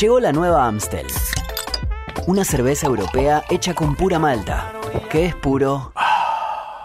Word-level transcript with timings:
Llegó 0.00 0.20
la 0.20 0.30
nueva 0.30 0.64
Amstel. 0.64 1.08
Una 2.28 2.44
cerveza 2.44 2.86
europea 2.86 3.42
hecha 3.50 3.74
con 3.74 3.96
pura 3.96 4.20
malta, 4.20 4.72
que 5.10 5.26
es 5.26 5.34
puro 5.34 5.92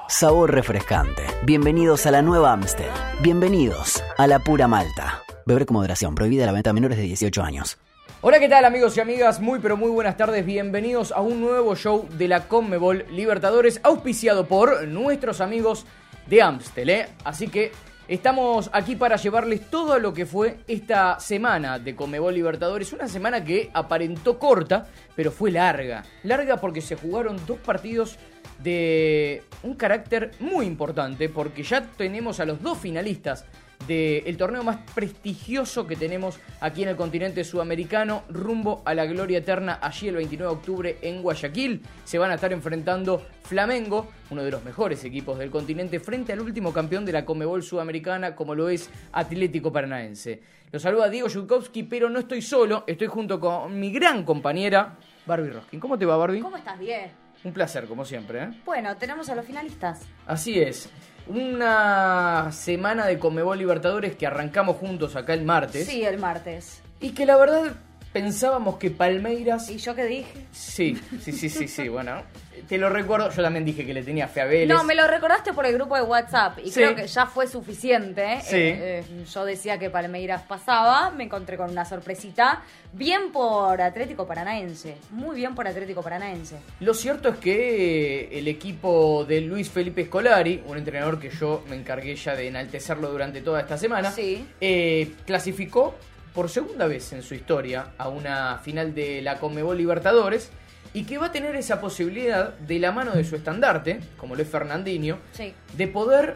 sabor 0.08 0.52
refrescante. 0.52 1.22
Bienvenidos 1.44 2.08
a 2.08 2.12
la 2.12 2.24
nueva 2.24 2.54
Amstel. 2.54 2.90
Bienvenidos 3.22 4.04
a 4.18 4.26
la 4.26 4.40
pura 4.40 4.68
malta. 4.68 5.22
Beber 5.46 5.68
con 5.68 5.76
moderación, 5.76 6.16
prohibida 6.16 6.48
la 6.48 6.54
venta 6.54 6.72
a 6.72 6.74
menores 6.74 6.98
de 6.98 7.04
18 7.04 7.44
años. 7.44 7.78
Hola, 8.22 8.40
¿qué 8.40 8.50
tal 8.50 8.66
amigos 8.66 8.98
y 8.98 9.02
amigas? 9.02 9.40
Muy 9.40 9.60
pero 9.60 9.78
muy 9.78 9.92
buenas 9.92 10.18
tardes. 10.18 10.44
Bienvenidos 10.44 11.12
a 11.12 11.22
un 11.22 11.40
nuevo 11.40 11.76
show 11.76 12.10
de 12.18 12.28
la 12.28 12.48
Conmebol 12.48 13.06
Libertadores, 13.12 13.80
auspiciado 13.84 14.48
por 14.48 14.88
nuestros 14.88 15.40
amigos 15.40 15.86
de 16.26 16.42
Amstel. 16.42 16.90
¿eh? 16.90 17.10
Así 17.24 17.48
que 17.48 17.74
estamos 18.08 18.70
aquí 18.74 18.96
para 18.96 19.16
llevarles 19.16 19.70
todo 19.70 20.00
lo 20.00 20.14
que 20.14 20.26
fue 20.26 20.58
esta 20.68 21.20
semana 21.20 21.80
de 21.80 21.96
Conmebol 21.96 22.34
Libertadores. 22.34 22.94
Una 22.94 23.08
semana 23.08 23.44
que 23.44 23.70
aparentó 23.74 24.40
corta, 24.40 24.88
pero 25.16 25.32
fue 25.32 25.52
larga. 25.52 26.04
Larga 26.24 26.58
porque 26.58 26.82
se 26.82 26.96
jugaron 26.96 27.40
dos 27.46 27.60
partidos 27.60 28.18
de 28.60 29.44
un 29.64 29.76
carácter 29.76 30.32
muy 30.40 30.66
importante, 30.66 31.30
porque 31.30 31.64
ya 31.64 31.82
tenemos 31.82 32.40
a 32.40 32.46
los 32.46 32.62
dos 32.62 32.78
finalistas 32.78 33.46
del 33.88 34.38
torneo 34.38 34.64
más 34.64 34.78
prestigioso 34.94 35.86
que 35.86 35.96
tenemos 35.96 36.40
aquí 36.62 36.84
en 36.84 36.90
el 36.90 36.96
continente 36.96 37.44
sudamericano, 37.44 38.24
rumbo 38.30 38.82
a 38.86 38.94
la 38.94 39.06
gloria 39.06 39.40
eterna, 39.40 39.80
allí 39.82 40.08
el 40.08 40.16
29 40.16 40.52
de 40.52 40.58
octubre 40.58 40.98
en 41.02 41.22
Guayaquil. 41.22 41.82
Se 42.04 42.18
van 42.18 42.32
a 42.32 42.36
estar 42.36 42.54
enfrentando 42.54 43.26
Flamengo, 43.44 44.08
uno 44.30 44.44
de 44.44 44.52
los 44.52 44.64
mejores 44.64 45.04
equipos 45.04 45.38
del 45.38 45.52
continente, 45.52 46.00
frente 46.00 46.34
al 46.34 46.42
último 46.42 46.72
campeón 46.72 47.06
de 47.06 47.12
la 47.12 47.26
Comebol 47.26 47.64
sudamericana, 47.64 48.36
como 48.36 48.56
lo 48.56 48.70
es 48.70 48.90
Atlético 49.12 49.72
Paranaense. 49.72 50.42
Lo 50.72 50.80
saluda 50.80 51.10
Diego 51.10 51.28
Yudkowski, 51.28 51.84
pero 51.84 52.10
no 52.10 52.20
estoy 52.20 52.42
solo, 52.42 52.84
estoy 52.88 53.08
junto 53.08 53.40
con 53.40 53.80
mi 53.80 53.92
gran 53.92 54.24
compañera, 54.24 54.98
Barbie 55.26 55.52
Roskin. 55.52 55.80
¿Cómo 55.80 55.98
te 55.98 56.06
va, 56.06 56.18
Barbie? 56.18 56.42
¿Cómo 56.42 56.58
estás? 56.58 56.80
Bien. 56.80 57.12
Un 57.44 57.54
placer, 57.54 57.86
como 57.86 58.06
siempre. 58.06 58.44
¿eh? 58.44 58.62
Bueno, 58.66 58.96
tenemos 58.98 59.30
a 59.30 59.36
los 59.36 59.46
finalistas. 59.46 60.02
Así 60.26 60.60
es. 60.60 60.90
Una 61.28 62.52
semana 62.52 63.06
de 63.06 63.18
Conmebol 63.18 63.58
Libertadores 63.58 64.16
que 64.16 64.28
arrancamos 64.28 64.78
juntos 64.78 65.16
acá 65.16 65.34
el 65.34 65.46
martes. 65.46 65.88
Sí, 65.88 66.04
el 66.04 66.18
martes. 66.18 66.82
Y 67.00 67.12
que 67.12 67.26
la 67.26 67.38
verdad 67.38 67.74
pensábamos 68.12 68.78
que 68.78 68.92
Palmeiras. 68.92 69.70
¿Y 69.70 69.78
yo 69.78 69.96
qué 69.96 70.06
dije? 70.06 70.48
Sí, 70.52 71.00
sí, 71.22 71.32
sí, 71.32 71.50
sí, 71.50 71.68
sí. 71.68 71.88
Bueno, 71.88 72.22
te 72.68 72.78
lo 72.78 72.90
recuerdo. 72.90 73.30
Yo 73.32 73.42
también 73.42 73.66
dije 73.66 73.86
que 73.86 73.94
le 73.94 74.04
tenía 74.04 74.28
fe 74.28 74.42
a 74.42 74.46
Vélez. 74.46 74.68
No, 74.68 74.84
me 74.84 74.96
lo 74.96 75.08
recordaste 75.08 75.54
por 75.54 75.66
el 75.66 75.74
grupo 75.74 75.96
de 75.96 76.02
WhatsApp 76.04 76.60
y 76.64 76.70
Sí. 76.72 76.76
creo 76.82 76.96
que 76.96 77.08
ya 77.08 77.26
fue 77.26 77.48
suficiente. 77.48 78.40
Sí. 78.42 78.56
Eh, 78.56 79.00
eh, 79.00 79.26
yo 79.32 79.46
decía 79.46 79.78
que 79.80 79.90
Palmeiras 79.90 80.44
pasaba, 80.44 81.12
me 81.12 81.26
encontré 81.26 81.58
con 81.58 81.70
una 81.72 81.86
sorpresita. 81.86 82.62
Bien 82.94 83.32
por 83.32 83.82
Atlético 83.82 84.28
Paranaense, 84.28 84.98
muy 85.12 85.36
bien 85.36 85.56
por 85.56 85.68
Atlético 85.68 86.04
Paranaense. 86.04 86.58
Lo 86.80 86.94
cierto 86.94 87.30
es 87.30 87.38
que 87.38 88.30
el 88.38 88.48
equipo 88.48 89.26
de 89.26 89.42
Luis 89.42 89.70
Felipe 89.70 90.06
Scolari, 90.06 90.64
un 90.68 90.78
entrenador 90.78 91.20
que 91.20 91.30
yo 91.32 91.64
me 91.68 91.76
encargué 91.76 92.16
ya 92.16 92.36
de 92.36 92.48
enaltecerlo 92.48 93.10
durante 93.10 93.42
toda 93.42 93.62
esta 93.62 93.78
semana, 93.80 94.12
Sí. 94.12 94.46
eh, 94.62 95.12
clasificó 95.26 95.96
por 96.34 96.50
segunda 96.50 96.88
vez 96.88 97.14
en 97.14 97.22
su 97.24 97.36
historia 97.36 97.94
a 97.98 98.10
una 98.10 98.58
final 98.60 98.94
de 98.96 99.22
la 99.22 99.40
Conmebol 99.40 99.78
Libertadores 99.78 100.50
y 100.94 101.04
que 101.06 101.18
va 101.18 101.28
a 101.28 101.32
tener 101.32 101.56
esa 101.56 101.80
posibilidad 101.82 102.50
de 102.54 102.80
la 102.80 102.92
mano 102.92 103.12
de 103.12 103.24
su 103.24 103.36
estandarte, 103.36 104.00
como 104.18 104.36
lo 104.36 104.42
es 104.42 104.50
Fernandinho, 104.50 105.20
Sí. 105.32 105.54
de 105.76 105.88
poder 105.88 106.36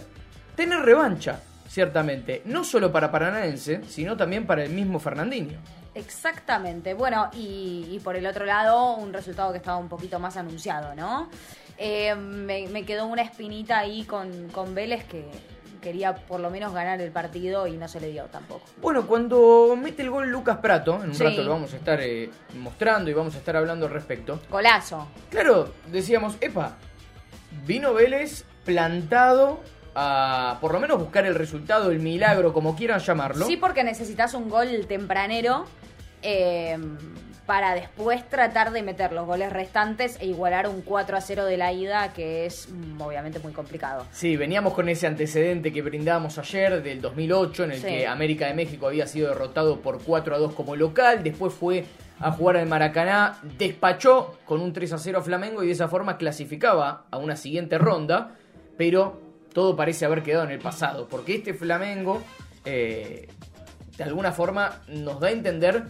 tener 0.55 0.79
revancha, 0.81 1.41
ciertamente, 1.67 2.41
no 2.45 2.63
solo 2.63 2.91
para 2.91 3.11
Paranaense, 3.11 3.81
sino 3.87 4.17
también 4.17 4.47
para 4.47 4.63
el 4.63 4.71
mismo 4.71 4.99
Fernandinho. 4.99 5.59
Exactamente. 5.93 6.93
Bueno, 6.93 7.29
y, 7.33 7.87
y 7.91 7.99
por 8.03 8.15
el 8.15 8.25
otro 8.27 8.45
lado, 8.45 8.95
un 8.95 9.11
resultado 9.13 9.51
que 9.51 9.57
estaba 9.57 9.77
un 9.77 9.89
poquito 9.89 10.19
más 10.19 10.37
anunciado, 10.37 10.95
¿no? 10.95 11.29
Eh, 11.79 12.15
me, 12.15 12.67
me 12.69 12.85
quedó 12.85 13.05
una 13.05 13.21
espinita 13.21 13.79
ahí 13.79 14.03
con, 14.03 14.47
con 14.49 14.73
Vélez 14.73 15.03
que 15.05 15.25
quería 15.81 16.15
por 16.15 16.39
lo 16.39 16.49
menos 16.49 16.73
ganar 16.73 16.99
el 17.01 17.11
partido 17.11 17.67
y 17.67 17.77
no 17.77 17.87
se 17.87 17.99
le 17.99 18.09
dio 18.11 18.25
tampoco. 18.25 18.61
Bueno, 18.81 19.07
cuando 19.07 19.77
mete 19.81 20.01
el 20.01 20.09
gol 20.09 20.29
Lucas 20.29 20.57
Prato, 20.57 20.95
en 21.03 21.09
un 21.09 21.15
Sí. 21.15 21.23
rato 21.23 21.43
lo 21.43 21.51
vamos 21.51 21.73
a 21.73 21.77
estar 21.77 21.99
eh, 22.01 22.29
mostrando 22.55 23.09
y 23.09 23.13
vamos 23.13 23.35
a 23.35 23.37
estar 23.39 23.55
hablando 23.55 23.85
al 23.85 23.91
respecto. 23.93 24.39
Golazo. 24.49 25.07
Claro, 25.29 25.73
decíamos, 25.91 26.35
epa, 26.41 26.75
vino 27.65 27.93
Vélez 27.93 28.43
plantado 28.65 29.61
a 29.95 30.57
por 30.61 30.73
lo 30.73 30.79
menos 30.79 30.99
buscar 30.99 31.25
el 31.25 31.33
resultado, 31.35 31.89
el 31.91 31.99
milagro, 31.99 32.53
como 32.53 32.75
quieran 32.75 32.99
llamarlo. 32.99 33.45
Sí, 33.47 33.57
porque 33.57 33.83
necesitas 33.83 34.33
un 34.35 34.49
gol 34.49 34.85
tempranero 34.87 35.65
eh, 36.21 36.77
para 37.47 37.73
después 37.73 38.27
tratar 38.29 38.71
de 38.71 38.83
meter 38.83 39.13
los 39.13 39.25
goles 39.25 39.51
restantes 39.51 40.17
e 40.19 40.27
igualar 40.27 40.67
un 40.67 40.81
4 40.81 41.15
a 41.17 41.21
0 41.21 41.45
de 41.45 41.55
la 41.55 41.71
ida, 41.71 42.11
que 42.13 42.45
es 42.45 42.67
mm, 42.69 43.01
obviamente 43.01 43.39
muy 43.39 43.53
complicado. 43.53 44.05
Sí, 44.11 44.35
veníamos 44.35 44.73
con 44.73 44.89
ese 44.89 45.07
antecedente 45.07 45.71
que 45.71 45.81
brindábamos 45.81 46.37
ayer 46.37 46.83
del 46.83 46.99
2008, 47.01 47.63
en 47.63 47.71
el 47.71 47.77
Sí. 47.79 47.87
que 47.87 48.05
América 48.07 48.47
de 48.47 48.53
México 48.53 48.87
había 48.87 49.07
sido 49.07 49.29
derrotado 49.29 49.79
por 49.79 50.03
4 50.03 50.35
a 50.35 50.37
2 50.39 50.53
como 50.53 50.75
local, 50.75 51.23
después 51.23 51.53
fue 51.53 51.85
a 52.19 52.31
jugar 52.31 52.57
al 52.57 52.67
Maracaná, 52.67 53.39
despachó 53.57 54.37
con 54.45 54.59
un 54.59 54.73
3 54.73 54.91
a 54.93 54.97
0 54.97 55.19
a 55.19 55.21
Flamengo 55.21 55.63
y 55.63 55.67
de 55.67 55.73
esa 55.73 55.87
forma 55.87 56.17
clasificaba 56.17 57.05
a 57.11 57.17
una 57.17 57.37
siguiente 57.37 57.77
ronda, 57.77 58.35
pero 58.75 59.21
todo 59.53 59.75
parece 59.77 60.03
haber 60.03 60.21
quedado 60.21 60.43
en 60.43 60.51
el 60.51 60.59
pasado, 60.59 61.07
porque 61.07 61.35
este 61.35 61.53
Flamengo 61.53 62.21
eh, 62.65 63.29
de 63.97 64.03
alguna 64.03 64.31
forma 64.33 64.81
nos 64.89 65.19
da 65.21 65.29
a 65.29 65.31
entender 65.31 65.85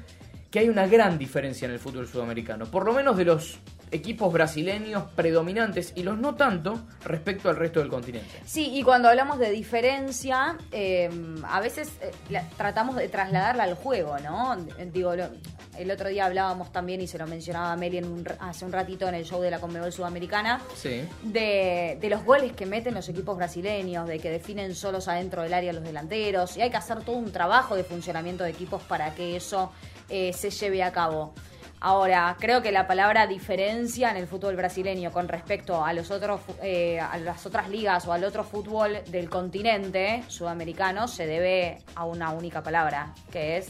que 0.51 0.59
hay 0.59 0.69
una 0.69 0.87
gran 0.87 1.17
diferencia 1.17 1.65
en 1.65 1.71
el 1.73 1.79
fútbol 1.79 2.07
sudamericano, 2.07 2.65
por 2.65 2.85
lo 2.85 2.93
menos 2.93 3.17
de 3.17 3.25
los 3.25 3.57
equipos 3.91 4.31
brasileños 4.33 5.03
predominantes 5.15 5.93
y 5.95 6.03
los 6.03 6.17
no 6.17 6.35
tanto 6.35 6.77
respecto 7.05 7.49
al 7.49 7.55
resto 7.55 7.79
del 7.79 7.87
continente. 7.89 8.41
Sí, 8.45 8.69
y 8.73 8.83
cuando 8.83 9.07
hablamos 9.07 9.39
de 9.39 9.49
diferencia, 9.51 10.57
eh, 10.71 11.09
a 11.47 11.59
veces 11.61 11.89
eh, 12.01 12.11
la- 12.29 12.43
tratamos 12.57 12.97
de 12.97 13.07
trasladarla 13.07 13.63
al 13.63 13.75
juego, 13.75 14.17
¿no? 14.19 14.57
Digo, 14.91 15.15
lo- 15.15 15.29
el 15.77 15.89
otro 15.91 16.09
día 16.09 16.25
hablábamos 16.25 16.71
también, 16.73 16.99
y 17.01 17.07
se 17.07 17.17
lo 17.17 17.27
mencionaba 17.27 17.75
Meli 17.77 17.99
en 17.99 18.05
un 18.05 18.25
hace 18.39 18.65
un 18.65 18.71
ratito 18.73 19.07
en 19.07 19.15
el 19.15 19.23
show 19.25 19.41
de 19.41 19.51
la 19.51 19.59
Conmebol 19.59 19.91
Sudamericana, 19.93 20.59
Sí. 20.75 21.03
de, 21.23 21.97
de 22.01 22.09
los 22.09 22.25
goles 22.25 22.51
que 22.53 22.65
meten 22.65 22.93
los 22.93 23.07
equipos 23.07 23.37
brasileños, 23.37 24.07
de 24.07 24.19
que 24.19 24.29
definen 24.31 24.75
solos 24.75 25.07
adentro 25.07 25.43
del 25.43 25.53
área 25.53 25.71
los 25.71 25.83
delanteros, 25.83 26.57
y 26.57 26.61
hay 26.61 26.69
que 26.71 26.77
hacer 26.77 27.01
todo 27.03 27.15
un 27.15 27.31
trabajo 27.31 27.75
de 27.75 27.83
funcionamiento 27.83 28.43
de 28.43 28.49
equipos 28.49 28.81
para 28.83 29.13
que 29.13 29.35
eso 29.37 29.71
eh, 30.09 30.33
se 30.33 30.49
lleve 30.49 30.83
a 30.83 30.91
cabo. 30.91 31.33
Ahora, 31.79 32.35
creo 32.39 32.63
que 32.63 32.71
la 32.71 32.87
palabra 32.87 33.27
diferencia 33.27 34.09
en 34.09 34.17
el 34.17 34.27
fútbol 34.27 34.55
brasileño 34.55 35.11
con 35.11 35.27
respecto 35.27 35.85
a 35.85 35.93
los 35.93 36.09
otros 36.09 36.41
eh, 36.63 36.99
a 36.99 37.17
las 37.19 37.45
otras 37.45 37.69
ligas 37.69 38.07
o 38.07 38.13
al 38.13 38.23
otro 38.23 38.43
fútbol 38.43 38.97
del 39.07 39.29
continente 39.29 40.23
sudamericano 40.27 41.07
se 41.07 41.27
debe 41.27 41.77
a 41.93 42.05
una 42.05 42.31
única 42.31 42.63
palabra, 42.63 43.13
que 43.31 43.57
es 43.57 43.69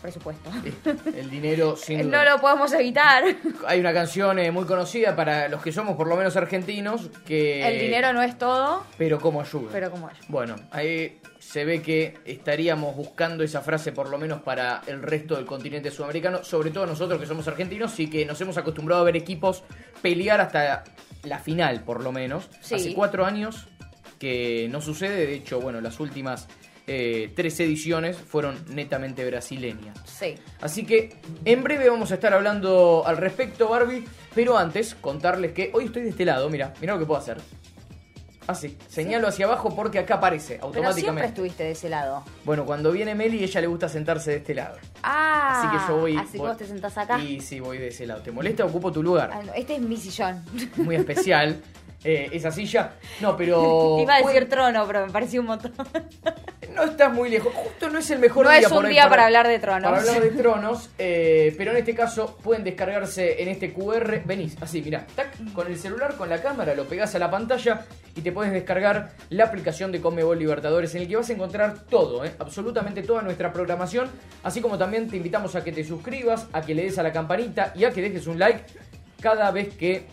presupuesto. 0.00 0.50
El 1.14 1.28
dinero, 1.28 1.76
sin. 1.76 2.10
No 2.10 2.24
lo 2.24 2.40
podemos 2.40 2.72
evitar. 2.72 3.24
Hay 3.66 3.80
una 3.80 3.92
canción 3.92 4.38
eh, 4.38 4.50
muy 4.50 4.64
conocida 4.64 5.14
para 5.14 5.48
los 5.48 5.62
que 5.62 5.70
somos 5.70 5.96
por 5.96 6.06
lo 6.06 6.16
menos 6.16 6.34
argentinos 6.36 7.10
que... 7.26 7.66
El 7.68 7.78
dinero 7.78 8.12
no 8.14 8.22
es 8.22 8.38
todo, 8.38 8.84
Pero 8.96 9.20
cómo 9.20 9.42
ayuda. 9.42 9.68
pero 9.70 9.90
como 9.90 10.08
es. 10.08 10.16
Bueno, 10.28 10.56
ahí 10.70 11.20
se 11.50 11.64
ve 11.64 11.80
que 11.80 12.18
estaríamos 12.26 12.94
buscando 12.94 13.42
esa 13.42 13.62
frase 13.62 13.92
por 13.92 14.10
lo 14.10 14.18
menos 14.18 14.42
para 14.42 14.82
el 14.86 15.00
resto 15.00 15.34
del 15.34 15.46
continente 15.46 15.90
sudamericano, 15.90 16.44
sobre 16.44 16.70
todo 16.70 16.84
nosotros 16.84 17.18
que 17.18 17.26
somos 17.26 17.48
argentinos 17.48 17.98
y 18.00 18.10
que 18.10 18.26
nos 18.26 18.38
hemos 18.42 18.58
acostumbrado 18.58 19.00
a 19.00 19.04
ver 19.06 19.16
equipos 19.16 19.62
pelear 20.02 20.42
hasta 20.42 20.84
la 21.22 21.38
final 21.38 21.84
por 21.84 22.04
lo 22.04 22.12
menos. 22.12 22.50
Sí. 22.60 22.74
Hace 22.74 22.92
cuatro 22.92 23.24
años 23.24 23.66
que 24.18 24.68
no 24.70 24.82
sucede, 24.82 25.26
de 25.26 25.34
hecho, 25.36 25.58
bueno, 25.58 25.80
las 25.80 26.00
últimas 26.00 26.48
eh, 26.86 27.32
tres 27.34 27.58
ediciones 27.60 28.18
fueron 28.18 28.62
netamente 28.68 29.24
brasileñas. 29.24 29.98
Sí. 30.04 30.34
Así 30.60 30.84
que 30.84 31.16
en 31.46 31.62
breve 31.62 31.88
vamos 31.88 32.10
a 32.10 32.16
estar 32.16 32.34
hablando 32.34 33.04
al 33.06 33.16
respecto, 33.16 33.70
Barbie. 33.70 34.04
Pero 34.34 34.58
antes, 34.58 34.94
contarles 34.96 35.52
que 35.52 35.70
hoy 35.72 35.86
estoy 35.86 36.02
de 36.02 36.10
este 36.10 36.26
lado. 36.26 36.50
Mira, 36.50 36.74
mira 36.78 36.92
lo 36.92 36.98
que 36.98 37.06
puedo 37.06 37.20
hacer. 37.20 37.38
Así, 38.48 38.78
señalo 38.88 39.28
hacia 39.28 39.44
abajo 39.44 39.76
porque 39.76 39.98
acá 39.98 40.14
aparece 40.14 40.54
Pero 40.54 40.62
siempre 40.72 40.78
automáticamente. 40.86 41.28
estuviste 41.28 41.64
de 41.64 41.70
ese 41.72 41.90
lado. 41.90 42.24
Bueno, 42.44 42.64
cuando 42.64 42.90
viene 42.90 43.14
Meli, 43.14 43.44
ella 43.44 43.60
le 43.60 43.66
gusta 43.66 43.90
sentarse 43.90 44.30
de 44.30 44.36
este 44.38 44.54
lado. 44.54 44.78
Ah, 45.02 45.60
Así 45.60 45.68
que 45.76 45.86
yo 45.92 46.00
voy. 46.00 46.16
Así 46.16 46.32
que 46.32 46.38
vos 46.38 46.56
te 46.56 46.66
sentás 46.66 46.96
acá. 46.96 47.18
Y 47.20 47.42
sí, 47.42 47.60
voy 47.60 47.76
de 47.76 47.88
ese 47.88 48.06
lado. 48.06 48.22
¿Te 48.22 48.32
molesta? 48.32 48.64
Ocupo 48.64 48.90
tu 48.90 49.02
lugar. 49.02 49.30
Ah, 49.34 49.42
no, 49.44 49.52
Este 49.52 49.76
es 49.76 49.82
mi 49.82 49.98
sillón. 49.98 50.42
Muy 50.76 50.96
especial. 50.96 51.60
eh, 52.04 52.30
esa 52.32 52.50
silla. 52.50 52.94
No, 53.20 53.36
pero. 53.36 53.98
Iba 54.00 54.14
a 54.14 54.22
decir 54.22 54.48
trono, 54.48 54.86
pero 54.86 55.04
me 55.06 55.12
pareció 55.12 55.42
un 55.42 55.48
montón. 55.48 55.72
No 56.78 56.84
estás 56.84 57.12
muy 57.12 57.28
lejos. 57.28 57.52
Justo 57.52 57.90
no 57.90 57.98
es 57.98 58.08
el 58.10 58.18
mejor 58.20 58.44
No 58.46 58.50
día 58.52 58.60
es 58.60 58.66
un 58.70 58.78
por 58.78 58.88
día 58.88 59.08
para 59.08 59.26
hablar 59.26 59.48
de 59.48 59.58
tronos. 59.58 59.90
Para 59.90 60.00
hablar 60.00 60.22
de 60.22 60.30
tronos. 60.42 60.90
eh, 60.98 61.54
pero 61.58 61.72
en 61.72 61.78
este 61.78 61.94
caso 61.94 62.38
pueden 62.42 62.62
descargarse 62.64 63.42
en 63.42 63.48
este 63.48 63.72
QR. 63.72 64.22
Venís, 64.24 64.56
así, 64.60 64.80
mirá. 64.80 65.06
Tac, 65.14 65.52
con 65.52 65.66
el 65.66 65.76
celular, 65.78 66.14
con 66.16 66.28
la 66.28 66.40
cámara, 66.40 66.74
lo 66.74 66.84
pegás 66.84 67.14
a 67.14 67.18
la 67.18 67.30
pantalla 67.30 67.84
y 68.14 68.20
te 68.20 68.30
puedes 68.32 68.52
descargar 68.52 69.10
la 69.30 69.44
aplicación 69.44 69.90
de 69.92 70.00
Comebol 70.00 70.38
Libertadores 70.38 70.94
en 70.94 71.02
el 71.02 71.08
que 71.08 71.16
vas 71.16 71.28
a 71.28 71.32
encontrar 71.32 71.80
todo, 71.90 72.24
eh, 72.24 72.32
absolutamente 72.38 73.02
toda 73.02 73.22
nuestra 73.22 73.52
programación. 73.52 74.08
Así 74.44 74.60
como 74.60 74.78
también 74.78 75.08
te 75.08 75.16
invitamos 75.16 75.56
a 75.56 75.64
que 75.64 75.72
te 75.72 75.82
suscribas, 75.84 76.46
a 76.52 76.62
que 76.62 76.74
le 76.74 76.84
des 76.84 76.98
a 76.98 77.02
la 77.02 77.12
campanita 77.12 77.72
y 77.74 77.84
a 77.84 77.90
que 77.90 78.02
dejes 78.02 78.26
un 78.28 78.38
like 78.38 78.62
cada 79.20 79.50
vez 79.50 79.74
que 79.74 80.06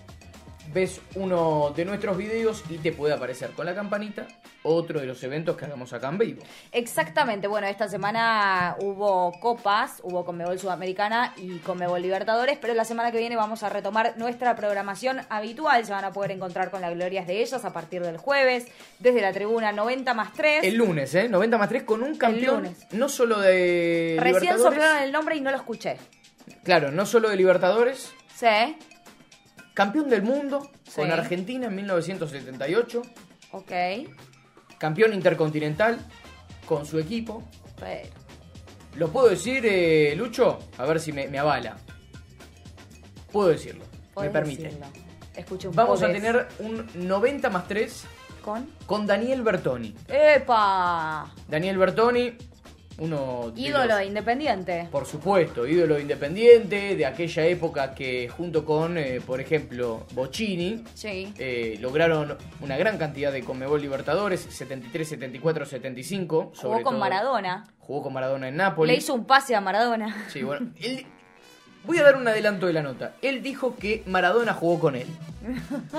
ves 0.76 1.00
uno 1.16 1.72
de 1.74 1.86
nuestros 1.86 2.18
videos 2.18 2.62
y 2.70 2.78
te 2.80 2.92
puede 2.92 3.14
aparecer 3.14 3.52
con 3.52 3.66
la 3.66 3.74
campanita 3.74 4.28
otro 4.64 5.00
de 5.00 5.06
los 5.06 5.24
eventos 5.24 5.56
que 5.56 5.64
hagamos 5.64 5.94
acá 5.94 6.10
en 6.10 6.18
vivo. 6.18 6.44
Exactamente, 6.74 7.48
bueno, 7.48 7.66
esta 7.68 7.88
semana 7.88 8.76
hubo 8.82 9.32
copas, 9.40 10.02
hubo 10.04 10.26
Conmebol 10.26 10.60
Sudamericana 10.60 11.34
y 11.38 11.60
Conmebol 11.60 12.02
Libertadores, 12.02 12.58
pero 12.60 12.74
la 12.74 12.84
semana 12.84 13.14
que 13.14 13.20
viene 13.20 13.38
vamos 13.38 13.64
a 13.64 13.70
retomar 13.70 14.18
nuestra 14.18 14.54
programación 14.58 15.22
habitual, 15.30 15.86
se 15.86 15.94
van 15.94 16.04
a 16.04 16.12
poder 16.12 16.32
encontrar 16.32 16.72
con 16.72 16.82
las 16.82 16.94
glorias 16.94 17.26
de 17.26 17.42
ellas 17.42 17.64
a 17.64 17.72
partir 17.72 18.02
del 18.02 18.18
jueves, 18.18 18.66
desde 19.00 19.22
la 19.22 19.32
tribuna 19.32 19.72
90 19.72 20.14
más 20.14 20.34
3. 20.34 20.66
El 20.66 20.76
lunes, 20.76 21.16
¿eh? 21.16 21.30
90 21.30 21.58
más 21.58 21.70
3 21.70 21.84
con 21.84 22.04
un 22.04 22.18
campeón, 22.18 22.64
lunes. 22.64 22.86
no 22.92 23.08
solo 23.08 23.40
de 23.40 24.18
Recién 24.20 24.58
soplaron 24.58 25.04
el 25.04 25.14
nombre 25.14 25.38
y 25.38 25.42
no 25.42 25.52
lo 25.52 25.58
escuché. 25.58 25.96
Claro, 26.64 26.92
no 26.92 27.06
solo 27.06 27.30
de 27.30 27.38
Libertadores, 27.38 28.14
Sí, 28.36 28.76
campeón 29.76 30.10
del 30.10 30.24
mundo 30.24 30.72
Sí. 30.84 30.96
con 31.02 31.12
Argentina 31.12 31.68
en 31.68 31.76
1978, 31.76 33.02
ok, 33.52 33.72
campeón 34.80 35.14
intercontinental 35.14 36.00
con 36.66 36.86
su 36.88 36.98
equipo. 36.98 37.44
pero... 37.80 38.10
¿Lo 38.96 39.10
puedo 39.10 39.28
decir, 39.28 39.64
eh, 39.66 40.16
Lucho? 40.16 40.58
A 40.78 40.86
ver 40.86 41.02
si 41.02 41.12
me, 41.12 41.28
me 41.28 41.38
avala. 41.38 41.76
Puedo 43.32 43.50
decirlo, 43.50 43.84
me 44.20 44.30
permite. 44.30 44.64
decirlo. 44.64 44.86
Un 45.70 45.76
Vamos 45.76 46.02
a 46.02 46.08
tener 46.08 46.48
un 46.60 46.88
90 46.96 47.50
más 47.50 47.68
3 47.68 48.06
¿Con? 48.42 48.70
con 48.86 49.06
Daniel 49.06 49.42
Bertoni. 49.42 49.94
¡Epa! 50.08 51.30
Daniel 51.50 51.78
Bertoni, 51.78 52.38
uno 52.98 53.52
Ídolo 53.56 53.86
los- 53.98 54.04
Independiente. 54.06 54.88
Por 54.92 55.06
supuesto, 55.06 55.68
ídolo 55.68 56.00
independiente 56.00 56.96
de 56.96 57.06
aquella 57.06 57.46
época 57.46 57.94
que 57.94 58.30
junto 58.30 58.64
con, 58.64 58.98
eh, 58.98 59.20
por 59.26 59.42
ejemplo, 59.42 60.06
Bocini, 60.14 60.84
Sí. 60.94 61.34
eh, 61.38 61.78
lograron 61.82 62.38
una 62.62 62.78
gran 62.78 62.98
cantidad 62.98 63.32
de 63.32 63.44
Conmebol 63.44 63.82
Libertadores, 63.82 64.42
73, 64.50 65.08
74, 65.10 65.66
75. 65.66 66.44
Jugó 66.44 66.56
sobre 66.56 66.84
con 66.84 66.94
todo. 66.94 67.00
Maradona. 67.00 67.66
Jugó 67.80 68.04
con 68.04 68.14
Maradona 68.14 68.48
en 68.48 68.56
Nápoles. 68.58 68.94
Le 68.94 68.98
hizo 69.00 69.14
un 69.14 69.26
pase 69.26 69.56
a 69.56 69.62
Maradona. 69.62 70.26
Sí, 70.32 70.44
bueno, 70.44 70.72
él- 70.82 71.06
Voy 71.88 72.00
a 72.00 72.04
dar 72.04 72.16
un 72.16 72.28
adelanto 72.28 72.66
de 72.66 72.74
la 72.74 72.82
nota. 72.82 73.14
Él 73.22 73.44
dijo 73.44 73.76
que 73.76 74.02
Maradona 74.08 74.54
jugó 74.56 74.80
con 74.80 74.96
él. 74.96 75.06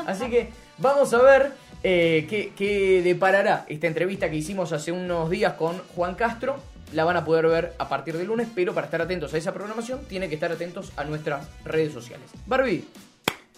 Así 0.05 0.29
que 0.29 0.49
vamos 0.79 1.15
a 1.15 1.23
ver 1.23 1.53
eh, 1.85 2.27
qué, 2.29 2.53
qué 2.57 3.03
deparará 3.05 3.65
esta 3.69 3.87
entrevista 3.87 4.29
que 4.29 4.35
hicimos 4.35 4.73
hace 4.73 4.91
unos 4.91 5.31
días 5.31 5.53
con 5.53 5.79
Juan 5.95 6.17
Castro. 6.17 6.57
La 6.93 7.05
van 7.05 7.17
a 7.17 7.25
poder 7.25 7.47
ver 7.47 7.75
a 7.79 7.89
partir 7.89 8.17
del 8.17 8.29
lunes, 8.29 8.49
pero 8.55 8.75
para 8.75 8.87
estar 8.87 9.03
atentos 9.03 9.35
a 9.35 9.39
esa 9.39 9.53
programación 9.53 10.05
tienen 10.05 10.29
que 10.29 10.37
estar 10.37 10.53
atentos 10.53 10.93
a 10.97 11.05
nuestras 11.05 11.49
redes 11.65 11.93
sociales. 11.93 12.31
Barbie, 12.47 12.85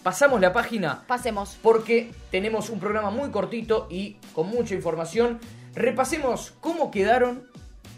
pasamos 0.03 0.41
la 0.41 0.51
página 0.53 1.03
Pasemos. 1.07 1.57
porque 1.61 2.11
tenemos 2.31 2.69
un 2.69 2.79
programa 2.79 3.11
muy 3.11 3.29
cortito 3.29 3.87
y 3.89 4.17
con 4.33 4.47
mucha 4.47 4.73
información. 4.75 5.39
Repasemos 5.75 6.53
cómo 6.59 6.91
quedaron 6.91 7.47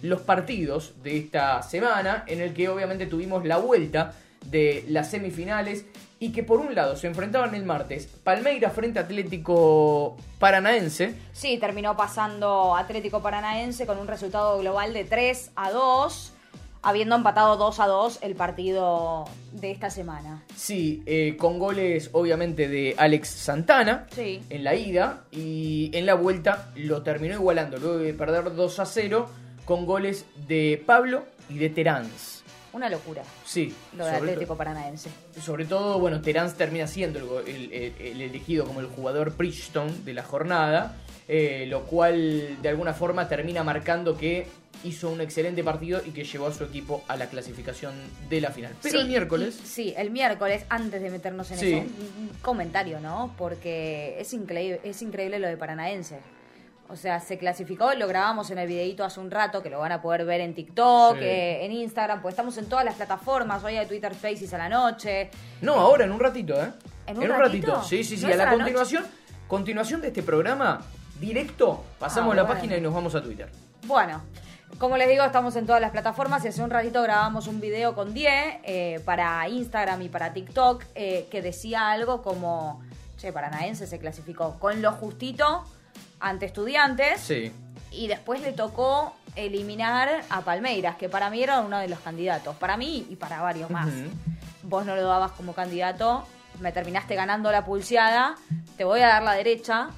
los 0.01 0.21
partidos 0.21 0.93
de 1.03 1.17
esta 1.17 1.61
semana, 1.61 2.23
en 2.27 2.41
el 2.41 2.53
que 2.53 2.69
obviamente 2.69 3.05
tuvimos 3.05 3.45
la 3.45 3.57
vuelta 3.57 4.13
de 4.45 4.83
las 4.87 5.11
semifinales 5.11 5.85
y 6.21 6.31
que 6.31 6.43
por 6.43 6.59
un 6.59 6.73
lado 6.75 6.95
se 6.95 7.07
enfrentaban 7.07 7.55
el 7.55 7.65
martes 7.65 8.05
Palmeiras 8.23 8.71
frente 8.73 8.99
a 8.99 9.01
Atlético 9.01 10.15
Paranaense. 10.39 11.15
Sí, 11.33 11.57
terminó 11.57 11.97
pasando 11.97 12.75
Atlético 12.75 13.21
Paranaense 13.23 13.87
con 13.87 13.97
un 13.97 14.07
resultado 14.07 14.59
global 14.59 14.93
de 14.93 15.03
3 15.03 15.51
a 15.55 15.71
2, 15.71 16.33
habiendo 16.83 17.15
empatado 17.15 17.57
2 17.57 17.79
a 17.79 17.87
2 17.87 18.19
el 18.21 18.35
partido 18.35 19.25
de 19.53 19.71
esta 19.71 19.89
semana. 19.89 20.43
Sí, 20.55 21.01
eh, 21.07 21.35
con 21.39 21.57
goles 21.57 22.11
obviamente 22.13 22.67
de 22.67 22.93
Alex 22.99 23.27
Santana 23.27 24.05
Sí. 24.13 24.43
en 24.51 24.63
la 24.63 24.75
ida 24.75 25.23
y 25.31 25.89
en 25.93 26.05
la 26.05 26.13
vuelta 26.13 26.69
lo 26.75 27.01
terminó 27.01 27.33
igualando 27.33 27.77
luego 27.79 27.97
de 27.97 28.13
perder 28.13 28.53
2 28.55 28.79
a 28.79 28.85
0 28.85 29.27
con 29.65 29.87
goles 29.87 30.25
de 30.47 30.83
Pablo 30.85 31.23
y 31.49 31.57
de 31.57 31.69
Terans. 31.71 32.40
Una 32.73 32.89
locura 32.89 33.23
Sí, 33.45 33.73
lo 33.97 34.05
de 34.05 34.15
sobre, 34.15 34.31
Atlético 34.31 34.55
Paranaense. 34.55 35.09
sobre 35.41 35.65
todo, 35.65 35.99
bueno, 35.99 36.21
Terans 36.21 36.55
termina 36.55 36.87
siendo 36.87 37.19
el, 37.19 37.25
go- 37.25 37.39
el- 37.41 37.71
el- 37.73 37.93
el 37.99 38.21
elegido 38.21 38.65
como 38.65 38.79
el 38.79 38.85
jugador 38.87 39.35
Bridgestone 39.35 39.91
de 40.05 40.13
la 40.13 40.23
jornada, 40.23 40.95
eh, 41.27 41.65
lo 41.67 41.83
cual 41.83 42.57
de 42.61 42.69
alguna 42.69 42.93
forma 42.93 43.27
termina 43.27 43.63
marcando 43.63 44.17
que 44.17 44.47
hizo 44.83 45.09
un 45.11 45.21
excelente 45.21 45.63
partido 45.63 46.01
y 46.05 46.11
que 46.11 46.23
llevó 46.23 46.47
a 46.47 46.53
su 46.53 46.63
equipo 46.63 47.03
a 47.07 47.15
la 47.17 47.27
clasificación 47.27 47.93
de 48.29 48.41
la 48.41 48.51
final. 48.51 48.73
Pero 48.81 48.95
Sí, 48.95 49.01
el 49.01 49.07
miércoles... 49.09 49.59
y- 49.63 49.67
sí, 49.67 49.93
el 49.97 50.09
miércoles, 50.09 50.63
antes 50.69 51.01
de 51.01 51.09
meternos 51.11 51.51
en 51.51 51.57
Sí. 51.59 51.67
eso, 51.73 51.77
un, 51.79 52.23
un 52.23 52.29
comentario, 52.41 52.99
¿no? 52.99 53.35
Porque 53.37 54.15
es 54.19 54.33
increíble, 54.33 54.79
es 54.83 55.01
increíble 55.01 55.39
lo 55.39 55.47
de 55.47 55.57
Paranaense. 55.57 56.19
O 56.91 56.95
sea, 56.97 57.21
se 57.21 57.37
clasificó, 57.37 57.93
lo 57.93 58.05
grabamos 58.07 58.51
en 58.51 58.57
el 58.57 58.67
videito 58.67 59.05
hace 59.05 59.21
un 59.21 59.31
rato, 59.31 59.63
que 59.63 59.69
lo 59.69 59.79
van 59.79 59.93
a 59.93 60.01
poder 60.01 60.25
ver 60.25 60.41
en 60.41 60.53
TikTok, 60.53 61.17
Sí. 61.17 61.23
eh, 61.23 61.65
en 61.65 61.71
Instagram, 61.71 62.21
pues 62.21 62.33
estamos 62.33 62.57
en 62.57 62.65
todas 62.67 62.83
las 62.83 62.95
plataformas, 62.95 63.63
hoy 63.63 63.77
hay 63.77 63.85
Twitter 63.87 64.13
Spaces 64.13 64.53
a 64.53 64.57
la 64.57 64.67
noche. 64.67 65.29
No, 65.61 65.75
ahora, 65.75 66.03
en 66.03 66.11
un 66.11 66.19
ratito, 66.19 66.61
¿eh? 66.61 66.69
¿En 67.07 67.17
un 67.17 67.29
ratito? 67.29 67.81
Sí, 67.83 68.03
sí, 68.03 68.17
sí. 68.17 68.25
¿No 68.25 68.33
a 68.33 68.35
la 68.35 68.49
continuación, 68.49 69.05
continuación 69.47 70.01
de 70.01 70.09
este 70.09 70.21
programa, 70.21 70.81
directo, 71.19 71.81
pasamos 71.97 72.33
Ah, 72.33 72.35
la 72.35 72.43
bueno. 72.43 72.55
página 72.55 72.75
y 72.77 72.81
nos 72.81 72.93
vamos 72.93 73.15
a 73.15 73.23
Twitter. 73.23 73.49
Bueno, 73.85 74.21
como 74.77 74.97
les 74.97 75.07
digo, 75.07 75.23
estamos 75.23 75.55
en 75.55 75.65
todas 75.65 75.79
las 75.81 75.91
plataformas 75.91 76.43
y 76.43 76.49
hace 76.49 76.61
un 76.61 76.69
ratito 76.71 77.01
grabamos 77.03 77.47
un 77.47 77.61
video 77.61 77.95
con 77.95 78.13
Die 78.13 78.27
eh, 78.65 78.99
para 79.05 79.47
Instagram 79.47 80.01
y 80.01 80.09
para 80.09 80.33
TikTok 80.33 80.83
eh, 80.95 81.27
que 81.31 81.41
decía 81.41 81.89
algo 81.89 82.21
como, 82.21 82.81
che, 83.17 83.31
Paranaense 83.31 83.87
se 83.87 83.97
clasificó 83.97 84.59
con 84.59 84.81
lo 84.81 84.91
justito 84.91 85.63
ante 86.21 86.45
estudiantes 86.45 87.19
Sí. 87.21 87.51
y 87.91 88.07
después 88.07 88.41
le 88.41 88.53
tocó 88.53 89.13
eliminar 89.35 90.21
a 90.29 90.41
Palmeiras, 90.41 90.95
que 90.97 91.09
para 91.09 91.29
mí 91.29 91.41
era 91.41 91.59
uno 91.61 91.79
de 91.79 91.87
los 91.87 91.99
candidatos, 91.99 92.55
para 92.57 92.77
mí 92.77 93.07
y 93.09 93.15
para 93.15 93.41
varios 93.41 93.69
más. 93.69 93.89
Vos 94.63 94.85
no 94.85 94.95
lo 94.95 95.03
dabas 95.03 95.31
como 95.31 95.53
candidato, 95.53 96.25
me 96.59 96.71
terminaste 96.71 97.15
ganando 97.15 97.51
la 97.51 97.65
pulseada, 97.65 98.35
te 98.77 98.83
voy 98.83 99.01
a 99.01 99.07
dar 99.07 99.23
la 99.23 99.33
derecha. 99.33 99.89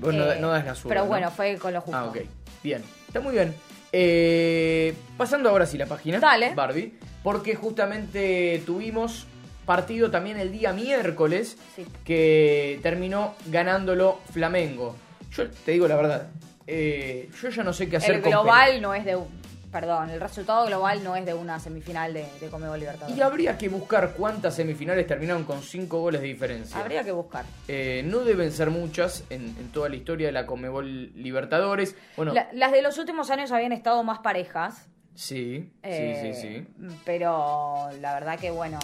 Vos 0.00 0.14
no, 0.14 0.30
eh, 0.30 0.38
no 0.40 0.48
das 0.48 0.64
la 0.64 0.74
suya. 0.74 0.88
Pero 0.88 1.00
¿no? 1.02 1.06
bueno, 1.08 1.30
fue 1.30 1.56
con 1.58 1.72
lo 1.72 1.80
justo. 1.80 1.96
Ah, 1.96 2.04
ok. 2.04 2.18
Bien. 2.62 2.82
Está 3.06 3.20
muy 3.20 3.32
bien. 3.32 3.54
Eh, 3.92 4.94
pasando 5.16 5.48
ahora 5.48 5.66
sí 5.66 5.78
la 5.78 5.86
página. 5.86 6.18
Dale. 6.20 6.54
Barbie. 6.54 6.98
Porque 7.22 7.54
justamente 7.56 8.62
tuvimos 8.66 9.26
partido 9.66 10.10
también 10.10 10.38
el 10.38 10.50
día 10.52 10.72
miércoles 10.72 11.58
Sí. 11.74 11.84
que 12.04 12.80
terminó 12.82 13.34
ganándolo 13.46 14.20
Flamengo. 14.32 14.96
Yo 15.32 15.50
te 15.50 15.72
digo 15.72 15.86
la 15.88 15.96
verdad. 15.96 16.28
eh, 16.68 17.28
yo 17.40 17.48
ya 17.50 17.62
no 17.62 17.72
sé 17.72 17.88
qué 17.88 17.98
hacer 17.98 18.16
el 18.16 18.22
con 18.22 18.30
global 18.32 18.80
no 18.82 18.92
es 18.94 19.04
de 19.04 19.14
un- 19.16 19.28
perdón 19.70 20.10
el 20.10 20.20
resultado 20.20 20.66
global 20.66 21.04
no 21.04 21.14
es 21.14 21.24
de 21.26 21.32
una 21.34 21.60
semifinal 21.60 22.12
de, 22.14 22.26
de 22.40 22.48
Comebol 22.48 22.80
Libertadores 22.80 23.16
Y 23.16 23.20
habría 23.20 23.56
que 23.58 23.68
buscar 23.68 24.14
cuántas 24.16 24.54
semifinales 24.56 25.06
terminaron 25.06 25.44
con 25.44 25.62
5 25.62 26.00
goles 26.00 26.22
de 26.22 26.26
diferencia. 26.28 26.80
habría 26.80 27.04
que 27.04 27.12
buscar 27.12 27.44
Eh, 27.68 28.02
no 28.06 28.20
deben 28.20 28.50
ser 28.52 28.70
muchas 28.70 29.22
en, 29.30 29.42
en 29.60 29.70
toda 29.70 29.88
la 29.88 29.96
historia 29.96 30.26
de 30.28 30.32
la 30.32 30.46
Comebol 30.46 31.12
Libertadores. 31.14 31.94
Bueno, 32.16 32.32
La- 32.32 32.48
las 32.52 32.72
de 32.72 32.82
los 32.82 32.98
últimos 32.98 33.30
años 33.30 33.52
habían 33.52 33.72
estado 33.72 34.02
más 34.02 34.18
parejas 34.20 34.88
sí, 35.16 35.72
eh, 35.82 36.32
sí, 36.34 36.40
sí, 36.40 36.48
sí. 36.60 36.96
pero 37.04 37.88
la 38.00 38.14
verdad 38.14 38.38
que 38.38 38.50
bueno 38.52 38.78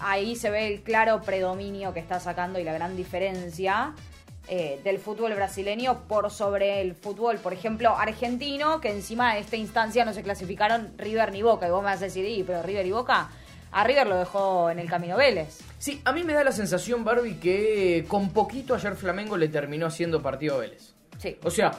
ahí 0.00 0.36
se 0.36 0.50
ve 0.50 0.66
el 0.66 0.82
claro 0.82 1.22
predominio 1.22 1.94
que 1.94 2.00
está 2.00 2.20
sacando 2.20 2.58
y 2.58 2.64
la 2.64 2.74
gran 2.74 2.96
diferencia 2.96 3.94
eh, 4.48 4.80
del 4.84 4.98
fútbol 4.98 5.34
brasileño 5.34 6.02
por 6.06 6.30
sobre 6.30 6.80
el 6.80 6.94
fútbol, 6.94 7.38
por 7.38 7.52
ejemplo, 7.52 7.96
argentino, 7.96 8.80
que 8.80 8.92
encima 8.92 9.34
de 9.34 9.40
esta 9.40 9.56
instancia 9.56 10.04
no 10.04 10.12
se 10.12 10.22
clasificaron 10.22 10.92
River 10.98 11.32
ni 11.32 11.42
Boca. 11.42 11.66
Y 11.66 11.70
vos 11.72 11.82
me 11.82 11.86
vas 11.90 12.00
a 12.00 12.04
decir, 12.04 12.24
"Y, 12.24 12.44
pero 12.44 12.62
River 12.62 12.86
y 12.86 12.92
Boca, 12.92 13.28
a 13.72 13.84
River 13.84 14.06
lo 14.06 14.16
dejó 14.16 14.70
en 14.70 14.78
el 14.78 14.88
camino 14.88 15.16
Vélez. 15.16 15.58
Sí, 15.78 16.00
a 16.04 16.12
mí 16.12 16.22
me 16.22 16.32
da 16.32 16.44
la 16.44 16.52
sensación, 16.52 17.04
Barbie, 17.04 17.38
que 17.40 18.04
con 18.08 18.30
poquito 18.30 18.74
ayer 18.74 18.94
Flamengo 18.94 19.36
le 19.36 19.48
terminó 19.48 19.86
haciendo 19.86 20.22
partido 20.22 20.54
a 20.54 20.58
Vélez. 20.58 20.94
Sí. 21.18 21.36
O 21.42 21.50
sea, 21.50 21.72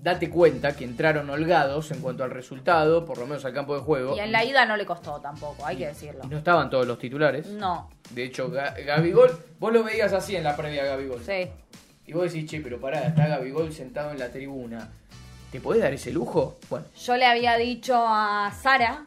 date 0.00 0.28
cuenta 0.30 0.74
que 0.76 0.84
entraron 0.84 1.28
holgados 1.30 1.90
en 1.90 2.00
cuanto 2.00 2.24
al 2.24 2.30
resultado, 2.30 3.04
por 3.04 3.18
lo 3.18 3.26
menos 3.26 3.44
al 3.44 3.52
campo 3.52 3.74
de 3.74 3.80
juego. 3.82 4.16
Y 4.16 4.20
en 4.20 4.32
la 4.32 4.44
ida 4.44 4.66
no 4.66 4.76
le 4.76 4.84
costó 4.86 5.20
tampoco, 5.20 5.64
hay 5.64 5.76
que 5.76 5.86
decirlo. 5.86 6.20
Y 6.24 6.28
no 6.28 6.38
estaban 6.38 6.68
todos 6.70 6.86
los 6.86 6.98
titulares. 6.98 7.46
No, 7.48 7.88
De 8.10 8.24
hecho, 8.24 8.50
Ga- 8.50 8.84
Gabigol, 8.84 9.30
vos 9.58 9.72
lo 9.72 9.82
veías 9.84 10.12
así 10.12 10.34
en 10.36 10.44
la 10.44 10.56
previa 10.56 10.84
Gabigol. 10.84 11.22
sí. 11.24 11.48
Y 12.04 12.12
vos 12.14 12.24
decís, 12.32 12.50
che, 12.50 12.60
pero 12.60 12.80
pará, 12.80 13.00
está 13.06 13.28
Gabigol 13.28 13.72
sentado 13.72 14.10
en 14.10 14.18
la 14.18 14.28
tribuna. 14.28 14.88
¿Te 15.52 15.60
podés 15.60 15.80
dar 15.82 15.92
ese 15.92 16.10
lujo? 16.10 16.58
Bueno, 16.68 16.84
Yo 17.00 17.16
le 17.16 17.24
había 17.26 17.56
dicho 17.56 17.94
a 17.96 18.50
Sara 18.60 19.04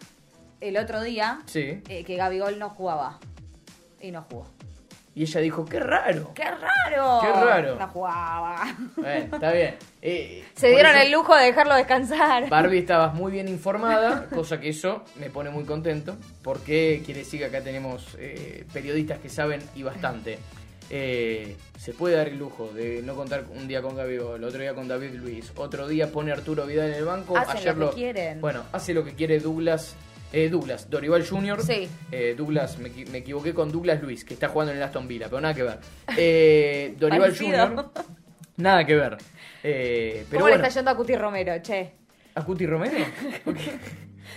el 0.62 0.78
otro 0.78 1.02
día 1.02 1.42
sí. 1.46 1.82
eh, 1.90 2.04
que 2.06 2.16
Gabigol 2.16 2.58
no 2.58 2.70
jugaba. 2.70 3.20
Y 4.00 4.12
no 4.12 4.22
jugó. 4.30 4.48
Y 5.16 5.24
ella 5.24 5.40
dijo, 5.40 5.64
qué 5.64 5.80
raro. 5.80 6.34
¡Qué 6.36 6.44
raro! 6.44 7.20
Qué 7.22 7.32
raro. 7.32 7.76
No 7.80 7.88
jugaba. 7.88 8.76
Bueno, 8.96 9.36
está 9.36 9.52
bien. 9.52 9.76
Eh, 10.08 10.44
Se 10.54 10.68
dieron 10.68 10.92
eso, 10.92 11.04
el 11.04 11.12
lujo 11.12 11.36
de 11.36 11.46
dejarlo 11.46 11.74
descansar. 11.74 12.48
Barbie, 12.48 12.78
estabas 12.78 13.16
muy 13.16 13.32
bien 13.32 13.48
informada, 13.48 14.28
cosa 14.28 14.60
que 14.60 14.70
eso 14.70 15.04
me 15.16 15.32
pone 15.32 15.50
muy 15.50 15.64
contento, 15.64 16.16
porque 16.44 17.02
quiere 17.04 17.22
decir 17.22 17.40
que 17.40 17.46
acá 17.48 17.62
tenemos 17.62 18.16
eh, 18.20 18.66
periodistas 18.72 19.18
que 19.18 19.30
saben 19.30 19.64
y 19.74 19.82
bastante. 19.82 20.38
Eh, 20.92 21.58
se 21.80 21.94
puede 21.94 22.18
dar 22.18 22.28
el 22.28 22.38
lujo 22.38 22.68
de 22.72 23.02
no 23.02 23.16
contar 23.16 23.46
un 23.50 23.68
día 23.68 23.82
con 23.82 23.96
Gabigol, 23.96 24.44
otro 24.44 24.60
día 24.62 24.76
con 24.76 24.88
David 24.88 25.14
Luis, 25.16 25.52
otro 25.56 25.88
día 25.88 26.12
pone 26.12 26.32
Arturo 26.32 26.68
Vidal 26.68 26.90
en 26.90 26.96
el 26.98 27.06
banco. 27.06 27.36
Hacen 27.36 27.58
ayer 27.58 27.76
lo 27.76 27.90
que 27.90 27.96
quieren. 27.96 28.42
Bueno, 28.42 28.64
hace 28.74 28.94
lo 28.94 29.04
que 29.04 29.16
quiere 29.16 29.40
Douglas. 29.40 29.96
Eh, 30.34 30.50
Douglas, 30.50 30.90
Dorival 30.90 31.26
Jr. 31.28 31.62
Sí. 31.62 31.88
Eh, 32.12 32.36
Douglas, 32.38 32.78
me, 32.80 32.90
me 33.12 33.20
equivoqué 33.20 33.54
con 33.54 33.72
Douglas 33.72 34.02
Luis, 34.02 34.26
que 34.26 34.34
está 34.34 34.50
jugando 34.50 34.72
en 34.72 34.78
el 34.78 34.84
Aston 34.84 35.08
Villa, 35.08 35.28
pero 35.30 35.42
nada 35.42 35.54
que 35.54 35.64
ver. 35.64 35.80
Eh, 36.18 36.94
Dorival. 36.98 37.36
Jr. 37.38 37.86
Nada 38.58 38.86
que 38.86 38.96
ver. 38.96 39.18
Eh, 39.64 40.26
pero 40.30 40.40
¿Cómo 40.40 40.42
bueno, 40.42 40.58
le 40.58 40.68
está 40.68 40.80
yendo 40.80 40.92
a 40.92 40.96
Cuti 40.96 41.16
Romero, 41.16 41.54
che? 41.62 41.92
¿A 42.36 42.44
Cuti 42.44 42.66
Romero? 42.66 42.98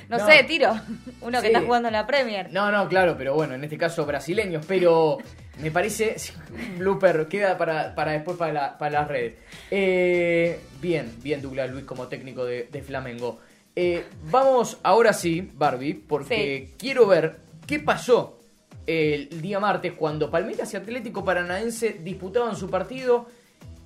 No, 0.09 0.19
No. 0.19 0.27
sé, 0.27 0.45
tiro. 0.45 0.75
Uno 1.23 1.41
que 1.41 1.49
está 1.49 1.61
jugando 1.63 1.89
en 1.89 1.93
la 1.95 2.07
Premier. 2.07 2.51
No, 2.53 2.71
no, 2.71 2.89
claro, 2.89 3.15
pero 3.17 3.35
bueno, 3.35 3.55
en 3.55 3.65
este 3.65 3.77
caso 3.77 4.05
brasileños, 4.07 4.65
pero 4.67 5.19
me 5.61 5.71
parece 5.71 6.17
un 6.51 6.79
blooper, 6.79 7.27
queda 7.29 7.59
para, 7.59 7.95
para 7.95 8.13
después 8.13 8.37
para, 8.37 8.53
la- 8.53 8.79
para 8.79 9.01
las 9.01 9.09
redes. 9.09 9.35
Eh, 9.71 10.61
bien, 10.81 11.13
bien 11.23 11.43
Douglas 11.43 11.71
Luis 11.71 11.85
como 11.85 12.07
técnico 12.07 12.45
de, 12.45 12.69
de 12.71 12.83
Flamengo. 12.83 13.41
Eh, 13.81 14.05
vamos 14.25 14.77
ahora 14.83 15.13
sí, 15.13 15.53
Barbie, 15.55 15.95
porque 15.95 16.75
quiero 16.77 17.07
ver 17.07 17.39
qué 17.65 17.79
pasó 17.79 18.41
el 18.89 19.41
día 19.41 19.61
martes 19.61 19.93
cuando 19.93 20.33
Palmeiras 20.33 20.75
y 20.75 20.77
Atlético 20.77 21.25
Paranaense 21.25 21.93
disputaban 21.93 22.57
su 22.57 22.69
partido 22.69 23.27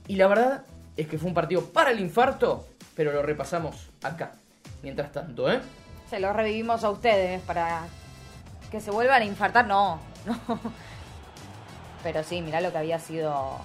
y 0.08 0.16
la 0.16 0.28
verdad 0.28 0.64
es 0.96 1.08
que 1.08 1.18
fue 1.18 1.28
un 1.28 1.34
partido 1.34 1.66
para 1.66 1.90
el 1.90 2.00
infarto, 2.00 2.66
pero 2.96 3.12
lo 3.12 3.20
repasamos 3.20 3.90
acá. 4.02 4.32
Mientras 4.82 5.12
tanto, 5.12 5.52
¿eh? 5.52 5.60
Se 6.08 6.20
lo 6.20 6.32
revivimos 6.32 6.84
a 6.84 6.90
ustedes 6.90 7.42
para 7.42 7.82
que 8.70 8.80
se 8.80 8.90
vuelvan 8.90 9.20
a 9.20 9.26
infartar. 9.26 9.66
No, 9.66 10.00
no. 10.24 10.58
Pero 12.02 12.24
sí, 12.24 12.40
mirá 12.40 12.62
lo 12.62 12.72
que 12.72 12.78
había 12.78 12.98
sido 12.98 13.58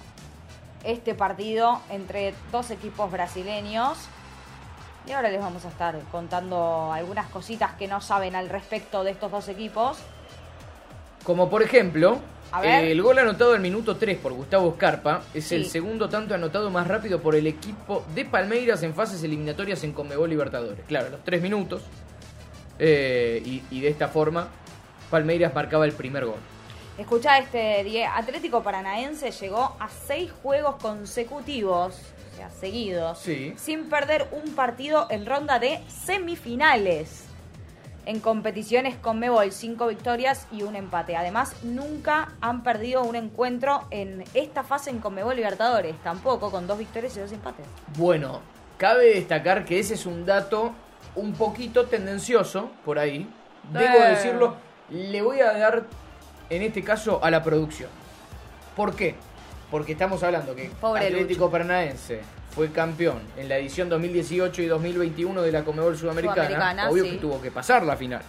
este 0.84 1.14
partido 1.14 1.80
entre 1.88 2.34
dos 2.52 2.70
equipos 2.70 3.10
brasileños. 3.10 3.96
Y 5.08 5.12
ahora 5.12 5.30
les 5.30 5.40
vamos 5.40 5.64
a 5.64 5.68
estar 5.68 5.98
contando 6.12 6.92
algunas 6.92 7.28
cositas 7.30 7.72
que 7.74 7.86
no 7.88 8.00
saben 8.00 8.36
al 8.36 8.48
respecto 8.50 9.02
de 9.04 9.12
estos 9.12 9.30
dos 9.30 9.48
equipos. 9.48 9.98
Como 11.24 11.48
por 11.48 11.62
ejemplo, 11.62 12.18
el 12.62 13.00
gol 13.02 13.18
anotado 13.18 13.54
al 13.54 13.60
minuto 13.60 13.96
3 13.96 14.18
por 14.18 14.32
Gustavo 14.34 14.72
Scarpa 14.74 15.22
es 15.32 15.46
Sí. 15.46 15.54
el 15.56 15.66
segundo 15.66 16.08
tanto 16.08 16.34
anotado 16.34 16.70
más 16.70 16.86
rápido 16.86 17.20
por 17.20 17.34
el 17.34 17.46
equipo 17.46 18.04
de 18.14 18.24
Palmeiras 18.26 18.82
en 18.82 18.94
fases 18.94 19.22
eliminatorias 19.22 19.82
en 19.84 19.92
Conmebol 19.92 20.28
Libertadores. 20.28 20.84
Claro, 20.86 21.08
los 21.10 21.24
3 21.24 21.40
minutos. 21.42 21.82
eh, 22.80 23.42
y, 23.44 23.60
y 23.72 23.80
de 23.80 23.88
esta 23.88 24.06
forma, 24.06 24.46
Palmeiras 25.10 25.52
marcaba 25.52 25.84
el 25.84 25.90
primer 25.92 26.24
gol. 26.26 26.36
Escucha 26.96 27.36
este, 27.38 27.82
Die- 27.82 28.04
Atlético 28.06 28.62
Paranaense 28.62 29.32
llegó 29.32 29.74
a 29.80 29.88
seis 29.88 30.30
juegos 30.44 30.76
consecutivos, 30.76 31.96
sea, 32.38 32.50
seguidos, 32.50 33.18
Sí. 33.18 33.52
sin 33.56 33.88
perder 33.88 34.28
un 34.30 34.54
partido 34.54 35.06
en 35.10 35.26
ronda 35.26 35.58
de 35.58 35.80
semifinales. 35.88 37.24
En 38.06 38.20
competiciones 38.20 38.96
con 38.96 39.18
Mebol, 39.18 39.52
cinco 39.52 39.86
victorias 39.88 40.46
y 40.50 40.62
un 40.62 40.76
empate. 40.76 41.14
Además, 41.16 41.54
nunca 41.62 42.32
han 42.40 42.62
perdido 42.62 43.02
un 43.02 43.16
encuentro 43.16 43.86
en 43.90 44.24
esta 44.32 44.62
fase 44.62 44.88
en 44.88 44.98
Conmebol 45.00 45.36
Libertadores, 45.36 45.94
tampoco 46.02 46.50
con 46.50 46.66
dos 46.66 46.78
victorias 46.78 47.14
y 47.16 47.20
dos 47.20 47.32
empates. 47.32 47.66
Bueno, 47.98 48.40
cabe 48.78 49.14
destacar 49.14 49.66
que 49.66 49.78
ese 49.78 49.92
es 49.94 50.06
un 50.06 50.24
dato 50.24 50.72
un 51.16 51.34
poquito 51.34 51.84
tendencioso 51.86 52.70
por 52.84 52.98
ahí. 52.98 53.28
Debo 53.72 53.96
Eh. 53.98 54.08
decirlo, 54.10 54.56
le 54.88 55.20
voy 55.20 55.40
a 55.40 55.52
dar 55.58 55.84
en 56.48 56.62
este 56.62 56.82
caso 56.82 57.22
a 57.22 57.30
la 57.30 57.42
producción. 57.42 57.90
¿Por 58.74 58.96
qué? 58.96 59.16
Porque 59.70 59.92
estamos 59.92 60.22
hablando 60.22 60.54
que 60.54 60.70
Pobre 60.80 61.06
Atlético 61.06 61.50
Paranaense 61.50 62.20
fue 62.54 62.70
campeón 62.70 63.20
en 63.36 63.48
la 63.48 63.58
edición 63.58 63.88
2018 63.88 64.62
y 64.62 64.66
2021 64.66 65.42
de 65.42 65.52
la 65.52 65.62
Comebol 65.64 65.96
Sudamericana. 65.96 66.46
Sudamericana, 66.46 66.90
Obvio 66.90 67.04
sí. 67.04 67.10
que 67.10 67.16
tuvo 67.18 67.40
que 67.42 67.50
pasar 67.50 67.82
la 67.82 67.96
final. 67.96 68.22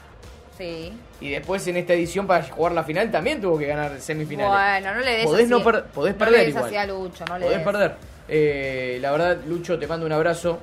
Sí. 0.58 0.92
Y 1.22 1.30
después 1.30 1.66
en 1.68 1.78
esta 1.78 1.94
edición 1.94 2.28
para 2.28 2.44
jugar 2.44 2.74
la 2.74 2.84
final 2.84 3.10
también 3.10 3.40
tuvo 3.42 3.58
que 3.58 3.66
ganar 3.68 4.00
semifinales. 4.02 4.52
Bueno, 4.84 4.94
no 5.00 5.06
le 5.06 5.12
des 5.18 5.26
Podés, 5.26 5.44
así- 5.46 5.50
no 5.52 5.64
per- 5.64 5.86
podés 5.86 6.14
no 6.14 6.20
perder 6.20 6.34
le 6.40 6.46
des 6.46 6.50
igual. 6.50 6.66
así 6.66 6.76
a 6.76 6.86
Lucho, 6.86 7.26
no 7.26 7.38
le 7.38 7.46
Podés 7.46 7.58
des. 7.58 7.66
perder. 7.66 7.96
Eh, 8.28 8.98
la 9.02 9.12
verdad, 9.12 9.38
Lucho, 9.48 9.80
te 9.80 9.88
mando 9.88 10.06
un 10.06 10.12
abrazo. 10.12 10.60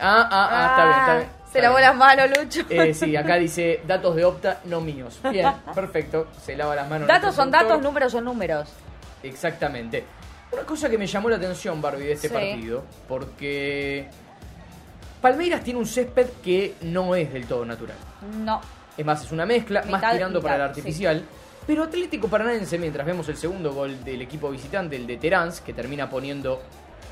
Ah, 0.00 0.28
ah, 0.30 0.48
ah, 0.50 0.66
está 0.70 0.84
bien, 0.84 0.98
está 1.00 1.16
bien. 1.16 1.28
Se 1.52 1.62
lavó 1.62 1.78
las 1.78 1.96
manos, 1.96 2.28
Lucho. 2.36 2.60
Eh, 2.68 2.92
sí, 2.92 3.16
acá 3.16 3.36
dice 3.36 3.80
datos 3.86 4.14
de 4.16 4.24
Opta, 4.24 4.60
no 4.64 4.80
míos. 4.80 5.18
Bien, 5.30 5.48
perfecto. 5.74 6.26
Se 6.44 6.56
lava 6.56 6.74
las 6.74 6.88
manos. 6.88 7.06
datos 7.08 7.34
son 7.34 7.50
datos, 7.50 7.80
números 7.80 8.10
son 8.12 8.24
números. 8.24 8.68
Exactamente. 9.22 10.04
Una 10.52 10.62
cosa 10.62 10.88
que 10.88 10.96
me 10.96 11.06
llamó 11.06 11.28
la 11.28 11.36
atención, 11.36 11.80
Barbie, 11.82 12.04
de 12.06 12.12
este 12.12 12.28
Sí. 12.28 12.34
partido, 12.34 12.84
porque 13.06 14.08
Palmeiras 15.20 15.62
tiene 15.62 15.78
un 15.78 15.86
césped 15.86 16.26
que 16.42 16.74
no 16.82 17.14
es 17.14 17.32
del 17.32 17.46
todo 17.46 17.64
natural. 17.64 17.96
No. 18.44 18.60
Es 18.96 19.04
más, 19.04 19.22
es 19.24 19.32
una 19.32 19.44
mezcla, 19.46 19.82
más 19.82 20.00
Mitad, 20.00 20.12
tirando 20.12 20.40
para 20.40 20.56
el 20.56 20.62
artificial. 20.62 21.22
Pero 21.66 21.82
Atlético 21.84 22.28
Paranaense, 22.28 22.78
mientras 22.78 23.06
vemos 23.06 23.28
el 23.28 23.36
segundo 23.36 23.72
gol 23.74 24.02
del 24.04 24.22
equipo 24.22 24.50
visitante, 24.50 24.96
el 24.96 25.06
de 25.06 25.18
Terans, 25.18 25.60
que 25.60 25.72
termina 25.74 26.08
poniendo 26.08 26.62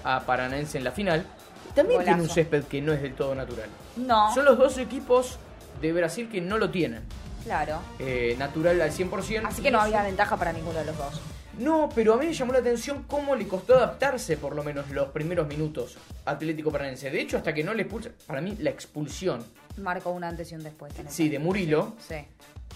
a 0.02 0.20
Paranaense 0.20 0.78
en 0.78 0.84
la 0.84 0.92
final, 0.92 1.26
también 1.74 2.02
tiene 2.04 2.22
un 2.22 2.28
césped 2.30 2.64
que 2.64 2.80
no 2.80 2.92
es 2.92 3.02
del 3.02 3.14
todo 3.14 3.34
natural. 3.34 3.68
No. 3.96 4.32
Son 4.34 4.44
los 4.46 4.56
dos 4.56 4.78
equipos 4.78 5.38
de 5.82 5.92
Brasil 5.92 6.28
que 6.30 6.40
no 6.40 6.56
lo 6.58 6.70
tienen. 6.70 7.02
Claro. 7.44 7.78
eh, 8.00 8.34
natural 8.38 8.80
al 8.80 8.90
100%. 8.90 9.46
Así 9.46 9.62
que 9.62 9.70
no 9.70 9.80
había 9.80 10.02
ventaja 10.02 10.36
para 10.36 10.52
ninguno 10.52 10.80
de 10.80 10.86
los 10.86 10.96
dos. 10.96 11.20
No, 11.58 11.88
pero 11.94 12.14
a 12.14 12.16
mí 12.18 12.26
me 12.26 12.34
llamó 12.34 12.52
la 12.52 12.58
atención 12.58 13.04
cómo 13.08 13.34
le 13.34 13.48
costó 13.48 13.76
adaptarse 13.76 14.36
por 14.36 14.54
lo 14.54 14.62
menos 14.62 14.90
los 14.90 15.08
primeros 15.08 15.48
minutos 15.48 15.96
Atlético 16.26 16.70
Paranaense. 16.70 17.10
De 17.10 17.20
hecho, 17.20 17.38
hasta 17.38 17.54
que 17.54 17.64
no 17.64 17.72
le 17.72 17.82
expulsa, 17.82 18.10
para 18.26 18.40
mí 18.40 18.56
la 18.58 18.70
expulsión, 18.70 19.42
Marcó 19.78 20.10
un 20.10 20.24
antes 20.24 20.50
y 20.52 20.54
un 20.54 20.62
después. 20.62 20.98
en 20.98 21.10
sí, 21.10 21.28
de. 21.28 21.38
Murilo, 21.38 21.94
Sí. 21.98 22.16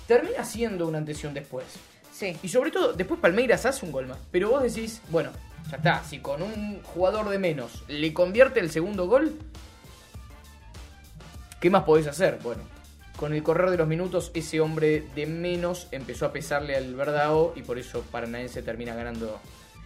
termina 0.07 0.45
siendo 0.45 0.87
un 0.87 0.95
antes 0.95 1.23
y 1.23 1.27
un 1.27 1.35
después. 1.35 1.65
Sí. 2.13 2.37
Y 2.43 2.49
sobre 2.49 2.71
todo, 2.71 2.93
después 2.93 3.19
Palmeiras 3.21 3.65
hace 3.67 3.85
un 3.87 3.93
gol 3.93 4.07
más. 4.07 4.19
Pero 4.31 4.51
vos 4.51 4.63
decís, 4.63 5.01
bueno, 5.09 5.31
ya 5.71 5.77
está, 5.79 6.05
si 6.05 6.19
con 6.19 6.43
un 6.43 6.83
jugador 6.83 7.29
de 7.31 7.39
menos 7.39 7.85
le 7.89 8.13
convierte 8.13 8.61
el 8.61 8.71
segundo 8.71 9.07
gol, 9.07 9.35
¿qué 11.61 11.71
más 11.71 11.85
podés 11.85 12.07
hacer? 12.07 12.39
Bueno, 12.43 12.63
con 13.21 13.35
el 13.35 13.43
correr 13.43 13.69
de 13.69 13.77
los 13.77 13.87
minutos, 13.87 14.31
ese 14.33 14.63
hombre 14.63 15.05
de 15.15 15.27
menos 15.27 15.89
empezó 15.91 16.25
a 16.25 16.33
pesarle 16.33 16.75
al 16.75 16.95
Verdao 16.95 17.53
y 17.55 17.61
por 17.61 17.79
eso 17.79 18.03
Paranaense 18.11 18.63
termina 18.63 18.95
ganando 18.95 19.39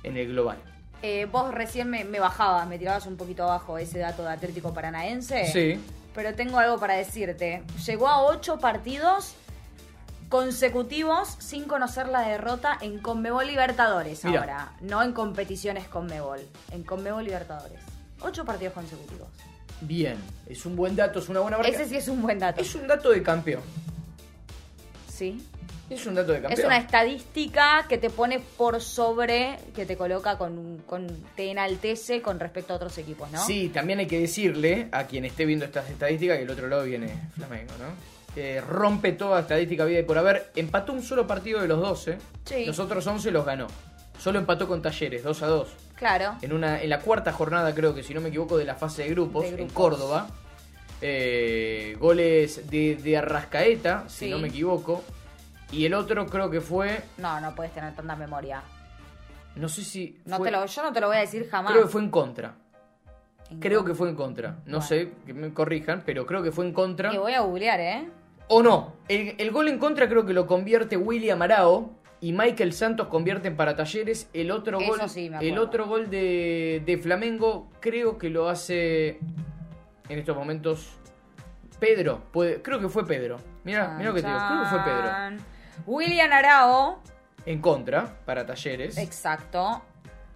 en 0.05 0.17
el 0.17 0.29
global. 0.29 0.57
Eh, 1.03 1.27
vos 1.33 1.53
recién 1.53 1.91
me, 1.91 2.05
me 2.05 2.21
bajabas, 2.21 2.69
me 2.69 2.79
tirabas 2.79 3.07
un 3.07 3.17
poquito 3.17 3.43
abajo 3.43 3.77
ese 3.77 3.99
dato 3.99 4.23
de 4.23 4.31
Atlético 4.31 4.73
Paranaense. 4.73 5.51
Sí. 5.53 5.81
Pero 6.15 6.37
tengo 6.37 6.61
algo 6.61 6.79
para 6.79 6.95
decirte. 6.95 7.65
Llegó 7.85 8.07
a 8.07 8.23
ocho 8.23 8.61
partidos 8.61 9.35
consecutivos 10.29 11.37
sin 11.41 11.65
conocer 11.65 12.07
la 12.07 12.21
derrota 12.21 12.79
en 12.81 13.01
Conmebol 13.01 13.49
Libertadores 13.49 14.25
ahora. 14.25 14.75
No 14.81 15.03
en 15.03 15.13
competiciones 15.13 15.89
Conmebol. 15.89 16.39
En 16.71 16.85
Conmebol 16.85 17.25
Libertadores. 17.25 17.81
Ocho 18.21 18.45
partidos 18.45 18.75
consecutivos. 18.75 19.27
Bien, 19.81 20.17
es 20.49 20.65
un 20.67 20.77
buen 20.77 20.97
dato, 20.97 21.19
es 21.19 21.29
una 21.29 21.41
buena 21.41 21.59
marca. 21.59 21.73
Ese 21.73 21.89
sí 21.89 21.97
es 21.97 22.09
un 22.09 22.23
buen 22.23 22.39
dato. 22.39 22.61
Es 22.61 22.75
un 22.75 22.87
dato 22.87 23.11
de 23.11 23.23
campeón. 23.23 23.63
Sí. 25.09 25.43
Es 25.91 26.07
un 26.07 26.15
dato 26.15 26.33
de 26.33 26.41
campeón. 26.41 26.59
Es 26.59 26.65
una 26.65 26.79
estadística 26.79 27.85
que 27.89 27.99
te 27.99 28.09
pone 28.09 28.41
por 28.41 28.81
sobre, 28.81 29.59
que 29.75 29.85
te 29.85 29.97
coloca 29.97 30.39
con, 30.39 30.83
con 30.87 31.07
te 31.37 31.51
enaltece 31.51 32.23
con 32.23 32.41
respecto 32.41 32.73
a 32.73 32.77
otros 32.77 32.97
equipos, 32.99 33.31
¿no? 33.31 33.45
Sí, 33.45 33.69
también 33.69 33.99
hay 33.99 34.07
que 34.07 34.19
decirle 34.19 34.89
a 34.93 35.05
quien 35.05 35.25
esté 35.25 35.45
viendo 35.45 35.67
estas 35.67 35.91
estadísticas 35.91 36.37
que 36.37 36.41
del 36.41 36.51
otro 36.51 36.69
lado 36.69 36.85
viene 36.85 37.09
Flamengo, 37.35 37.73
¿no? 37.79 38.35
Que 38.35 38.61
rompe 38.61 39.13
toda 39.13 39.41
estadística 39.41 39.85
vida 39.85 40.01
y 40.01 40.05
por 40.05 40.19
haber. 40.19 40.51
Empató 40.57 40.93
un 40.93 41.03
solo 41.03 41.27
partido 41.27 41.61
de 41.61 41.69
los 41.69 41.81
12. 41.81 42.19
Sí. 42.45 42.65
Los 42.65 42.79
otros 42.79 43.07
11 43.07 43.31
los 43.31 43.45
ganó. 43.45 43.67
Solo 44.19 44.39
empató 44.39 44.67
con 44.67 44.81
Talleres, 44.81 45.23
2 45.23 45.43
a 45.43 45.47
2. 45.47 45.69
Claro. 45.97 46.37
En, 46.43 46.53
una, 46.53 46.81
en 46.83 46.91
la 46.91 47.01
cuarta 47.01 47.33
jornada, 47.33 47.75
creo 47.75 47.95
que 47.95 48.03
si 48.03 48.13
no 48.15 48.21
me 48.21 48.29
equivoco, 48.29 48.57
de 48.59 48.65
la 48.65 48.75
fase 48.75 49.05
de 49.05 49.11
grupos, 49.11 49.45
De 49.51 49.63
en. 49.63 49.69
Córdoba. 49.69 50.27
Eh, 51.01 51.97
goles 52.01 52.69
de, 52.71 52.97
de 52.97 53.17
Arrascaeta, 53.19 54.05
si 54.09 54.31
no 54.31 54.39
me 54.39 54.49
equivoco. 54.49 55.03
Y 55.71 55.85
el 55.87 55.95
otro 55.95 56.27
creo 56.27 56.51
que 56.51 56.61
fue. 56.61 57.03
No, 57.19 57.41
no 57.41 57.55
puedes 57.55 57.73
tener 57.73 57.95
tanta 57.95 58.17
memoria. 58.17 58.63
No 59.57 59.69
sé 59.69 59.83
si. 59.85 60.21
No 60.25 60.39
fue- 60.39 60.49
te 60.49 60.53
lo, 60.57 60.65
yo 60.67 60.83
no 60.83 60.93
te 60.93 61.01
lo 61.01 61.09
voy 61.09 61.17
a 61.17 61.21
decir 61.21 61.49
jamás. 61.51 61.73
Creo 61.73 61.85
que 61.85 61.91
fue 61.91 62.01
en 62.03 62.11
contra. 62.11 62.55
En 63.51 63.61
Creo 63.61 63.81
contra. 63.81 63.93
que 63.93 63.99
fue 63.99 64.09
en 64.09 64.17
contra. 64.17 64.51
No 64.51 64.79
Bueno. 64.79 64.83
sé, 64.83 65.13
que 65.27 65.35
me 65.35 65.53
corrijan, 65.53 66.03
pero 66.07 66.25
creo 66.27 66.43
que 66.43 66.53
fue 66.53 66.65
en 66.65 66.73
contra. 66.73 67.11
Que 67.11 67.19
voy 67.19 67.33
a 67.35 67.41
googlear, 67.41 67.81
¿eh? 67.81 68.09
O 68.49 68.63
no. 68.63 68.95
El, 69.09 69.35
el 69.39 69.51
gol 69.51 69.69
en 69.69 69.79
contra 69.79 70.09
creo 70.09 70.25
que 70.25 70.33
lo 70.33 70.47
convierte 70.47 70.97
William 70.97 71.41
Arao 71.43 71.91
y 72.25 72.33
Michael 72.33 72.73
Santos 72.73 73.09
convierten 73.09 73.55
para 73.55 73.77
Talleres. 73.77 74.31
El 74.33 74.51
otro 74.51 74.81
Eso 74.81 74.97
gol, 74.97 75.11
sí 75.11 75.31
el 75.43 75.59
otro 75.59 75.87
gol 75.87 76.09
de, 76.09 76.83
de 76.87 76.97
Flamengo 76.97 77.69
creo 77.81 78.17
que 78.17 78.31
lo 78.31 78.49
hace 78.49 79.19
en 80.09 80.19
estos 80.19 80.35
momentos 80.35 80.97
Pedro. 81.79 82.23
Puede, 82.33 82.63
creo 82.63 82.81
que 82.81 82.89
fue 82.89 83.07
Pedro. 83.07 83.37
Mira, 83.65 83.97
mira 83.99 84.09
lo 84.09 84.15
que 84.15 84.23
te 84.23 84.29
digo. 84.29 84.39
Creo 84.41 84.63
que 84.63 84.69
fue 84.71 84.85
Pedro. 84.85 85.45
William 85.85 86.33
Arao, 86.33 87.03
En 87.45 87.61
contra 87.61 88.17
para 88.25 88.47
Talleres. 88.47 88.97
exacto. 88.97 89.83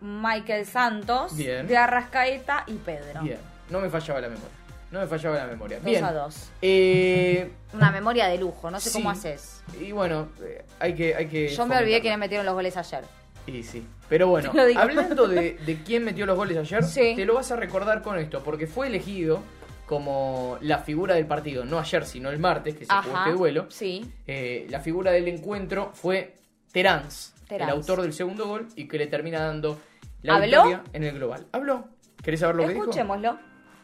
Michael 0.03 0.67
Santos, 0.67 1.35
Bien. 1.35 1.67
de 1.67 1.75
Arrascaeta 1.79 2.65
y 2.67 2.75
Pedro. 2.75 3.23
Bien. 3.23 3.39
No 3.71 3.81
me 3.81 3.89
fallaba 3.89 4.21
la 4.21 4.29
memoria. 4.29 4.51
No 4.91 5.01
me 5.01 5.07
fallaba 5.07 5.37
la 5.37 5.47
memoria. 5.47 5.77
Dos 5.79 5.85
Bien. 5.87 6.05
a 6.05 6.13
dos. 6.13 6.51
Eh, 6.63 7.51
Una 7.75 7.91
memoria 7.93 8.27
de 8.29 8.39
lujo, 8.39 8.71
no 8.71 8.81
sé 8.81 8.91
cómo 8.91 9.11
haces. 9.11 9.63
y 9.81 9.93
bueno, 9.93 10.29
eh, 10.43 10.65
hay 10.81 10.95
que, 10.95 11.15
hay 11.15 11.27
que. 11.27 11.49
Yo 11.49 11.67
me 11.67 11.77
olvidé 11.77 12.01
quiénes 12.01 12.19
metieron 12.19 12.47
los 12.47 12.55
goles 12.55 12.77
ayer. 12.77 13.05
Y 13.47 13.63
sí. 13.63 13.87
Pero 14.09 14.29
bueno, 14.29 14.51
hablando 14.77 15.29
de, 15.29 15.59
de 15.65 15.83
quién 15.83 16.05
metió 16.05 16.25
los 16.27 16.37
goles 16.37 16.57
ayer, 16.57 16.85
Sí. 16.85 17.15
te 17.17 17.25
lo 17.27 17.35
vas 17.35 17.51
a 17.53 17.57
recordar 17.57 18.03
con 18.03 18.19
esto, 18.19 18.43
porque 18.43 18.67
fue 18.67 18.87
elegido 18.87 19.41
como 19.87 20.59
la 20.61 20.79
figura 20.79 21.15
del 21.15 21.27
partido, 21.27 21.65
no 21.65 21.79
ayer, 21.79 22.05
sino 22.05 22.31
el 22.31 22.39
martes, 22.39 22.77
que 22.77 22.85
se 22.85 22.93
jugó 22.95 23.17
Ajá. 23.17 23.27
este 23.29 23.39
duelo. 23.39 23.67
Sí. 23.71 24.11
Eh, 24.27 24.67
la 24.71 24.81
figura 24.81 25.11
del 25.13 25.29
encuentro 25.29 25.91
fue 25.95 26.35
Terans. 26.73 27.35
el 27.51 27.63
autor 27.63 28.03
del 28.03 28.13
segundo 28.13 28.47
gol, 28.47 28.69
y 28.77 28.87
que 28.87 28.99
le 28.99 29.07
termina 29.07 29.41
dando 29.41 29.79
la 30.23 30.35
¿Habló? 30.37 30.47
victoria 30.65 30.83
en 30.93 31.05
el 31.05 31.15
global. 31.15 31.47
¿Habló? 31.53 31.89
¿Querés 32.23 32.41
saber 32.41 32.57
lo 32.57 32.63
que 32.65 32.69
dijo? 32.75 32.83
Escuchémoslo. 32.85 33.39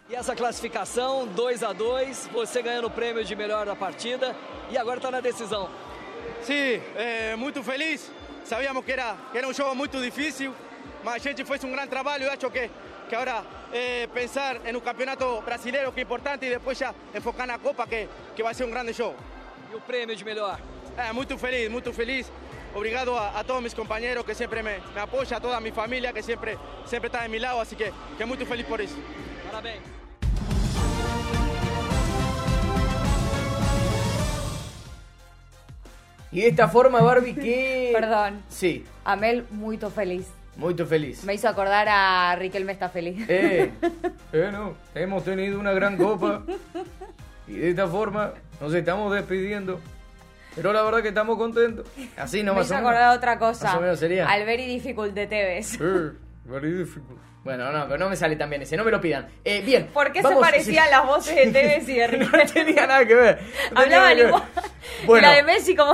E 0.07 0.15
essa 0.15 0.37
classificação, 0.37 1.27
2 1.29 1.63
a 1.63 1.73
2 1.73 2.29
você 2.31 2.61
ganhando 2.61 2.89
o 2.89 2.91
prêmio 2.91 3.25
de 3.25 3.35
melhor 3.35 3.65
da 3.65 3.75
partida 3.75 4.37
e 4.71 4.77
agora 4.77 4.99
está 4.99 5.11
na 5.11 5.21
decisão. 5.21 5.71
Sí, 6.43 6.83
eh, 6.95 7.35
muito 7.37 7.63
feliz. 7.63 8.11
Sabíamos 8.45 8.85
que 8.85 8.93
era, 8.93 9.17
que 9.33 9.39
era 9.39 9.49
um 9.49 9.55
jogo 9.55 9.75
muito 9.75 9.99
difícil, 10.03 10.55
mas 11.03 11.15
a 11.15 11.19
gente 11.19 11.43
fez 11.43 11.65
um 11.65 11.73
grande 11.73 11.89
trabalho. 11.89 12.25
Eu 12.25 12.33
acho 12.33 12.51
que, 12.51 12.71
que 13.09 13.15
agora 13.15 13.47
eh, 13.73 14.07
pensar 14.13 14.61
no 14.71 14.81
campeonato 14.83 15.41
brasileiro 15.41 15.91
que 15.91 16.01
é 16.01 16.03
importante 16.03 16.45
e 16.45 16.51
depois 16.51 16.77
já 16.77 16.95
enfocar 17.15 17.47
na 17.47 17.59
Copa 17.59 17.87
que, 17.87 18.07
que 18.37 18.43
vai 18.43 18.53
ser 18.53 18.65
um 18.65 18.71
grande 18.71 18.93
jogo. 18.93 19.17
E 19.73 19.75
o 19.75 19.81
prêmio 19.81 20.15
de 20.15 20.23
melhor? 20.23 20.61
É, 20.99 21.15
muito 21.15 21.39
feliz, 21.39 21.71
muito 21.71 21.95
feliz. 21.95 22.31
Obrigado 22.75 23.17
a, 23.17 23.41
a 23.41 23.43
todos 23.43 23.63
meus 23.63 23.73
companheiros 23.73 24.23
que 24.23 24.35
sempre 24.35 24.63
me, 24.63 24.81
me 24.81 25.01
apoiam, 25.01 25.35
a 25.35 25.41
toda 25.41 25.57
a 25.57 25.61
minha 25.61 25.73
família 25.73 26.13
que 26.13 26.21
sempre 26.21 26.59
sempre 26.85 27.07
está 27.07 27.23
de 27.23 27.31
meu 27.31 27.41
lado, 27.41 27.61
assim 27.61 27.75
que, 27.75 27.91
que 28.19 28.25
muito 28.27 28.45
feliz 28.45 28.67
por 28.67 28.81
isso. 28.81 28.99
Parabéns. 29.55 29.83
Y 36.33 36.41
de 36.41 36.49
esta 36.49 36.67
forma, 36.67 37.01
Barbie, 37.01 37.35
que... 37.35 37.91
Perdón. 37.95 38.43
Sí, 38.49 38.85
Amel, 39.05 39.47
muy 39.51 39.79
feliz. 39.79 40.27
muy 40.57 40.75
feliz. 40.75 41.23
Me 41.23 41.35
hizo 41.35 41.49
acordar 41.49 41.87
a 41.89 42.35
Riquelme 42.35 42.73
está 42.73 42.89
feliz. 42.89 43.25
Eh, 43.29 43.71
eh, 44.33 44.51
no, 44.51 44.75
hemos 44.97 45.23
tenido 45.23 45.61
una 45.61 45.73
gran 45.73 45.97
copa 45.97 46.43
y 47.47 47.53
de 47.53 47.71
esta 47.71 47.87
forma 47.87 48.33
nos 48.61 48.75
estamos 48.75 49.15
despidiendo. 49.15 49.81
Pero 50.57 50.73
la 50.73 50.83
verdad 50.83 51.03
que 51.03 51.09
estamos 51.09 51.39
contentos. 51.39 51.87
Así 52.17 52.43
no 52.43 52.55
Me 52.55 52.61
más 52.61 52.67
hizo 52.67 52.77
acordar 52.77 53.17
otra 53.17 53.39
cosa. 53.39 53.67
Más 53.67 53.77
o 53.77 53.81
menos 53.81 53.99
sería. 54.01 54.29
Al 54.29 54.45
very 54.45 54.67
difficult 54.67 55.15
de 55.15 55.27
Tevez. 55.29 55.81
Eh, 55.81 56.13
very 56.45 56.73
difficult. 56.73 57.34
Bueno, 57.45 57.71
no, 57.71 57.85
pero 57.87 57.99
no 57.99 58.09
me 58.09 58.17
sale 58.17 58.37
tan 58.37 58.49
bien 58.49 58.63
ese, 58.63 58.77
no 58.77 58.85
me 58.85 58.91
lo 58.91 59.01
pidan. 59.01 59.29
Eh, 59.45 59.61
bien. 59.61 59.89
¿Por 59.93 60.11
qué 60.13 60.23
vamos- 60.23 60.39
se 60.39 60.45
parecían 60.51 60.87
sí. 60.87 60.91
las 60.91 61.05
voces 61.07 61.37
de 61.37 61.47
Tevez 61.53 61.89
y 61.89 61.95
de 61.95 62.09
No 62.19 62.31
tenía 62.53 62.87
nada 62.87 63.07
que 63.07 63.15
ver. 63.15 63.41
no 63.73 63.81
Hablaban 63.81 64.19
igual. 64.19 64.43
Bueno, 65.07 65.29
la 65.29 65.35
de 65.35 65.43
Messi 65.43 65.77
como... 65.77 65.93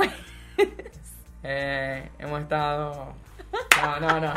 eh, 1.43 2.09
hemos 2.19 2.41
estado... 2.41 3.13
No, 3.81 3.99
no, 3.99 4.19
no. 4.19 4.33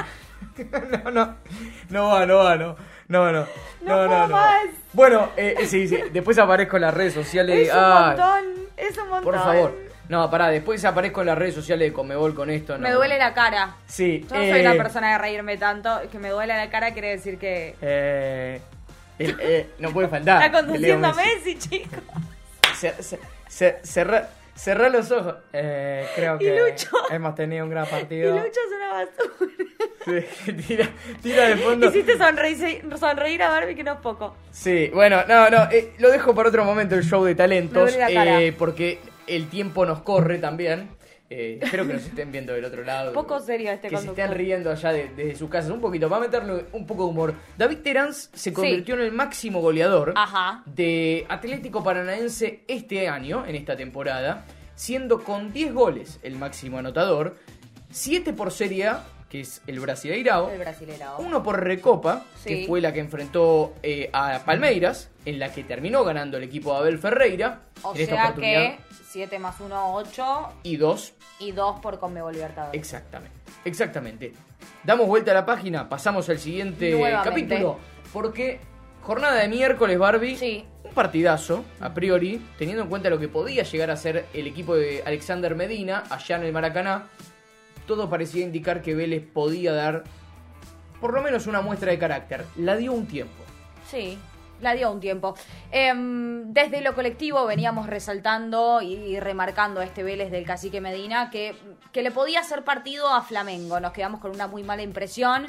No, 1.04 1.10
no. 1.10 1.36
No 1.88 2.08
va, 2.10 2.26
no 2.26 2.36
va, 2.38 2.56
no. 2.56 2.76
No, 3.08 3.32
no. 3.32 3.40
No 3.80 4.06
puedo 4.06 4.28
más. 4.28 4.62
Bueno, 4.92 5.30
eh, 5.36 5.56
sí, 5.66 5.88
sí. 5.88 5.98
Después 6.12 6.38
aparezco 6.38 6.76
en 6.76 6.82
las 6.82 6.94
redes 6.94 7.12
sociales. 7.14 7.68
Es 7.68 7.74
un 7.74 7.80
Ay, 7.80 8.04
montón, 8.16 8.44
es 8.76 8.98
un 8.98 9.08
montón. 9.08 9.24
Por 9.24 9.34
favor. 9.42 9.74
No, 10.08 10.30
pará, 10.30 10.48
después 10.48 10.84
aparezco 10.84 11.20
en 11.22 11.28
las 11.28 11.38
redes 11.38 11.54
sociales 11.54 11.88
de 11.88 11.92
Comebol 11.92 12.34
con 12.34 12.50
esto. 12.50 12.78
Me 12.78 12.90
no. 12.90 12.96
duele 12.96 13.16
la 13.18 13.32
cara. 13.32 13.76
Sí. 13.86 14.20
Yo 14.28 14.36
no 14.36 14.42
soy 14.42 14.58
eh, 14.60 14.68
una 14.68 14.74
persona 14.82 15.12
de 15.12 15.18
reírme 15.18 15.56
tanto. 15.56 16.00
Que 16.12 16.18
me 16.18 16.28
duele 16.28 16.54
la 16.54 16.68
cara 16.70 16.92
quiere 16.92 17.10
decir 17.10 17.38
que... 17.38 17.74
Eh, 17.80 18.60
el- 19.18 19.36
eh, 19.40 19.66
no 19.78 19.90
puede 19.92 20.08
faltar. 20.08 20.44
Está 20.44 20.60
conduciendo 20.60 21.08
a 21.08 21.14
Messi. 21.14 21.58
Chicos. 21.58 21.98
Cerra, 23.82 24.28
cerrá 24.54 24.88
los 24.88 25.10
ojos. 25.10 25.34
Eh, 25.52 26.06
creo 26.14 26.36
Y 26.36 26.38
que 26.40 26.60
Lucho. 26.70 26.88
hemos 27.10 27.34
tenido 27.34 27.64
un 27.64 27.70
gran 27.70 27.86
Y 27.88 27.90
partido. 27.90 28.36
Lucho 28.36 28.48
es 28.48 28.76
una 28.76 28.88
basura. 28.92 29.64
Sí, 30.04 30.52
tira, 30.68 30.88
tira 31.22 31.48
de 31.48 31.56
fondo. 31.56 31.86
Hiciste 31.88 32.18
sonreír, 32.18 32.84
sonreír 32.98 33.42
a 33.42 33.48
Barbie 33.48 33.74
que 33.74 33.84
no 33.84 33.92
es 33.94 34.00
poco. 34.00 34.36
Sí, 34.50 34.90
bueno, 34.92 35.22
no, 35.26 35.48
no, 35.48 35.62
eh, 35.70 35.94
lo 35.98 36.10
dejo 36.10 36.34
para 36.34 36.50
otro 36.50 36.64
momento 36.64 36.94
el 36.94 37.04
show 37.04 37.24
de 37.24 37.34
talentos, 37.34 37.84
Me 37.84 37.90
duele 37.98 38.14
la 38.14 38.20
cara. 38.24 38.42
eh, 38.42 38.52
porque 38.52 38.98
el 39.26 39.48
tiempo 39.48 39.84
nos 39.86 40.02
corre 40.02 40.38
también. 40.38 40.88
Eh, 41.30 41.58
espero 41.62 41.86
que 41.86 41.94
nos 41.94 42.04
estén 42.04 42.30
viendo 42.30 42.52
del 42.52 42.64
otro 42.66 42.84
lado. 42.84 43.12
Poco 43.12 43.40
serio 43.40 43.70
este 43.72 43.88
Que 43.88 43.96
se 43.96 44.06
estén 44.08 44.30
riendo 44.32 44.70
allá 44.70 44.92
de- 44.92 45.08
desde 45.16 45.34
sus 45.36 45.48
casas 45.50 45.70
un 45.70 45.80
poquito, 45.80 46.08
para 46.08 46.20
meterle 46.20 46.66
un 46.72 46.86
poco 46.86 47.04
de 47.04 47.08
humor. 47.10 47.34
David 47.56 47.78
Terans 47.78 48.30
se 48.34 48.52
convirtió 48.52 48.94
en 48.94 49.00
el 49.00 49.12
máximo 49.12 49.60
goleador 49.60 50.12
Ajá. 50.16 50.62
de 50.66 51.24
Atlético 51.28 51.82
Paranaense 51.82 52.60
este 52.68 53.08
año, 53.08 53.46
en 53.46 53.54
esta 53.56 53.74
temporada, 53.74 54.44
siendo 54.74 55.24
con 55.24 55.52
10 55.52 55.72
goles 55.72 56.20
el 56.22 56.36
máximo 56.36 56.78
anotador, 56.78 57.36
7 57.90 58.32
por 58.34 58.52
Serie 58.52 58.88
A, 58.88 59.04
que 59.30 59.40
es 59.40 59.62
el 59.66 59.80
Brasileirao, 59.80 60.50
El 60.50 60.58
brasileño. 60.60 61.16
uno 61.18 61.42
por 61.42 61.62
Recopa, 61.64 62.24
Sí. 62.36 62.48
que 62.60 62.66
fue 62.66 62.80
la 62.80 62.92
que 62.92 63.00
enfrentó 63.00 63.74
eh, 63.82 64.10
a 64.12 64.40
Palmeiras, 64.44 65.10
en 65.24 65.38
la 65.38 65.50
que 65.52 65.64
terminó 65.64 66.04
ganando 66.04 66.36
el 66.36 66.44
equipo 66.44 66.72
de 66.74 66.78
Abel 66.80 66.98
Ferreira. 66.98 67.62
O 67.82 67.94
en 67.96 68.06
sea 68.06 68.34
que 68.34 68.78
7 69.10 69.38
más 69.38 69.60
1, 69.60 69.94
8 69.94 70.48
Y 70.64 70.76
dos, 70.76 71.14
y 71.38 71.52
2 71.52 71.80
por 71.80 71.98
Conmebol 71.98 72.32
Libertadores. 72.34 72.78
exactamente. 72.78 73.34
Exactamente. 73.64 74.32
Damos 74.82 75.06
vuelta 75.06 75.30
a 75.30 75.34
la 75.34 75.46
página, 75.46 75.88
pasamos 75.88 76.28
al 76.28 76.38
siguiente 76.38 76.90
Nuevamente. 76.92 77.28
capítulo. 77.46 77.78
Porque 78.12 78.60
jornada 79.02 79.36
de 79.40 79.48
miércoles, 79.48 79.98
Barbie. 79.98 80.36
Sí. 80.36 80.64
Un 80.84 80.92
partidazo, 80.92 81.64
a 81.80 81.94
priori, 81.94 82.44
teniendo 82.58 82.82
en 82.82 82.88
cuenta 82.88 83.08
lo 83.10 83.18
que 83.18 83.28
podía 83.28 83.62
llegar 83.62 83.90
a 83.90 83.96
ser 83.96 84.26
el 84.34 84.46
equipo 84.46 84.74
de 84.76 85.02
Alexander 85.06 85.54
Medina 85.54 86.04
allá 86.10 86.36
en 86.36 86.44
el 86.44 86.52
Maracaná. 86.52 87.04
Todo 87.86 88.08
parecía 88.10 88.44
indicar 88.44 88.82
que 88.82 88.94
Vélez 88.94 89.22
podía 89.26 89.72
dar 89.72 90.04
por 91.00 91.12
lo 91.14 91.22
menos 91.22 91.46
una 91.46 91.60
muestra 91.62 91.90
de 91.90 91.98
carácter. 91.98 92.44
La 92.56 92.76
dio 92.76 92.92
un 92.92 93.06
tiempo. 93.06 93.42
Sí, 93.90 94.18
la 94.64 94.74
dio 94.74 94.90
un 94.90 95.00
tiempo. 95.00 95.36
Em, 95.70 96.52
desde 96.52 96.80
lo 96.80 96.94
colectivo 96.94 97.46
veníamos 97.46 97.86
resaltando 97.86 98.82
y 98.82 99.20
remarcando 99.20 99.80
a 99.80 99.84
este 99.84 100.02
Vélez 100.02 100.30
del 100.30 100.44
cacique 100.44 100.80
Medina 100.80 101.30
que, 101.30 101.54
que 101.92 102.02
le 102.02 102.10
podía 102.10 102.40
hacer 102.40 102.64
partido 102.64 103.08
a 103.08 103.22
Flamengo. 103.22 103.78
Nos 103.78 103.92
quedamos 103.92 104.20
con 104.20 104.32
una 104.32 104.48
muy 104.48 104.64
mala 104.64 104.82
impresión. 104.82 105.46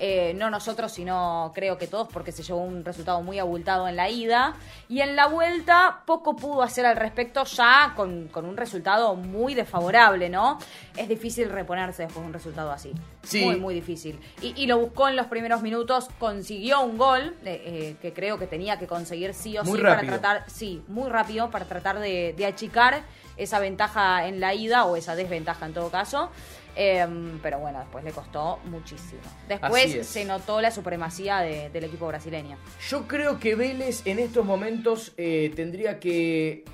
Eh, 0.00 0.32
no 0.36 0.48
nosotros, 0.48 0.92
sino 0.92 1.50
creo 1.54 1.76
que 1.76 1.88
todos, 1.88 2.06
porque 2.12 2.30
se 2.30 2.44
llevó 2.44 2.60
un 2.60 2.84
resultado 2.84 3.20
muy 3.20 3.40
abultado 3.40 3.88
en 3.88 3.96
la 3.96 4.08
ida. 4.08 4.54
Y 4.88 5.00
en 5.00 5.16
la 5.16 5.26
vuelta 5.26 6.02
poco 6.06 6.36
pudo 6.36 6.62
hacer 6.62 6.86
al 6.86 6.96
respecto 6.96 7.42
ya 7.44 7.94
con, 7.96 8.28
con 8.28 8.44
un 8.44 8.56
resultado 8.56 9.16
muy 9.16 9.54
desfavorable, 9.54 10.28
¿no? 10.28 10.58
Es 10.96 11.08
difícil 11.08 11.50
reponerse 11.50 12.02
después 12.04 12.22
de 12.22 12.26
un 12.28 12.32
resultado 12.32 12.70
así. 12.70 12.92
Sí. 13.24 13.44
Muy, 13.44 13.56
muy 13.56 13.74
difícil. 13.74 14.20
Y, 14.40 14.54
y 14.56 14.66
lo 14.66 14.78
buscó 14.78 15.08
en 15.08 15.16
los 15.16 15.26
primeros 15.26 15.62
minutos, 15.62 16.08
consiguió 16.20 16.80
un 16.82 16.96
gol 16.96 17.34
eh, 17.44 17.62
eh, 17.66 17.96
que 18.00 18.12
creo 18.12 18.38
que 18.38 18.46
tenía 18.46 18.78
que 18.78 18.86
conseguir 18.86 19.34
sí 19.34 19.58
o 19.58 19.64
Muy 19.64 19.78
sí 19.78 19.82
rápido. 19.84 20.12
para 20.12 20.20
tratar, 20.20 20.50
sí, 20.50 20.82
muy 20.86 21.10
rápido 21.10 21.50
para 21.50 21.64
tratar 21.64 21.98
de, 21.98 22.34
de 22.36 22.46
achicar 22.46 23.02
esa 23.36 23.58
ventaja 23.58 24.26
en 24.26 24.40
la 24.40 24.54
ida 24.54 24.84
o 24.84 24.96
esa 24.96 25.14
desventaja 25.16 25.66
en 25.66 25.74
todo 25.74 25.90
caso. 25.90 26.30
Em, 26.80 27.40
pero 27.42 27.58
bueno, 27.58 27.80
después 27.80 28.04
le 28.04 28.12
costó 28.12 28.60
muchísimo. 28.66 29.20
Después 29.48 29.92
es. 29.96 30.06
se 30.06 30.24
notó 30.24 30.60
la 30.60 30.70
supremacía 30.70 31.38
de- 31.40 31.70
del 31.70 31.82
equipo 31.84 32.06
brasileño. 32.06 32.56
Yo 32.88 33.08
creo 33.08 33.40
que 33.40 33.56
Vélez 33.56 34.02
en 34.06 34.20
estos 34.20 34.44
momentos 34.46 35.12
eh, 35.16 35.50
tendría 35.56 35.98
que... 35.98 36.64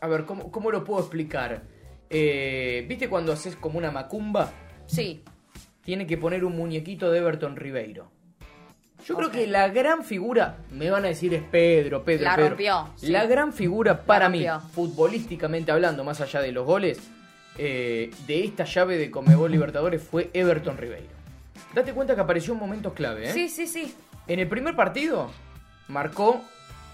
A 0.00 0.08
ver, 0.08 0.24
¿cómo, 0.24 0.50
cómo 0.50 0.72
lo 0.72 0.82
puedo 0.82 0.98
explicar? 1.00 1.62
Eh, 2.10 2.84
¿Viste 2.88 3.08
cuando 3.08 3.32
haces 3.32 3.54
como 3.54 3.78
una 3.78 3.92
macumba? 3.92 4.50
Sí, 4.86 5.22
Tiene 5.84 6.04
que 6.06 6.18
poner 6.18 6.44
un 6.44 6.56
muñequito 6.56 7.10
de 7.12 7.18
Everton 7.20 7.54
Ribeiro. 7.54 8.10
Yo 9.06 9.14
creo 9.16 9.30
que 9.30 9.46
la 9.46 9.68
gran 9.68 10.02
figura, 10.02 10.56
me 10.72 10.90
van 10.90 11.04
a 11.04 11.08
decir 11.08 11.32
es 11.32 11.44
Pedro, 11.44 12.02
Pedro, 12.04 12.24
La 12.24 12.34
Pedro. 12.34 12.48
rompió, 12.48 12.88
sí. 12.96 13.06
La 13.12 13.24
gran 13.26 13.52
figura 13.52 14.02
para 14.04 14.28
mí, 14.28 14.44
futbolísticamente 14.72 15.70
hablando, 15.70 16.02
más 16.02 16.20
allá 16.20 16.40
de 16.40 16.50
los 16.50 16.66
goles, 16.66 16.98
eh, 17.58 18.10
de 18.26 18.44
esta 18.44 18.64
llave 18.64 18.96
de 18.96 19.10
Comebol 19.10 19.50
Libertadores 19.50 20.02
fue 20.02 20.30
Everton 20.32 20.76
Ribeiro. 20.78 21.08
Date 21.74 21.92
cuenta 21.92 22.14
que 22.14 22.20
apareció 22.20 22.54
en 22.54 22.60
momentos 22.60 22.92
clave, 22.94 23.28
¿eh? 23.28 23.32
sí, 23.32 23.48
sí, 23.48 23.66
sí. 23.66 23.94
En 24.26 24.38
el 24.38 24.48
primer 24.48 24.74
partido, 24.76 25.30
marcó 25.88 26.40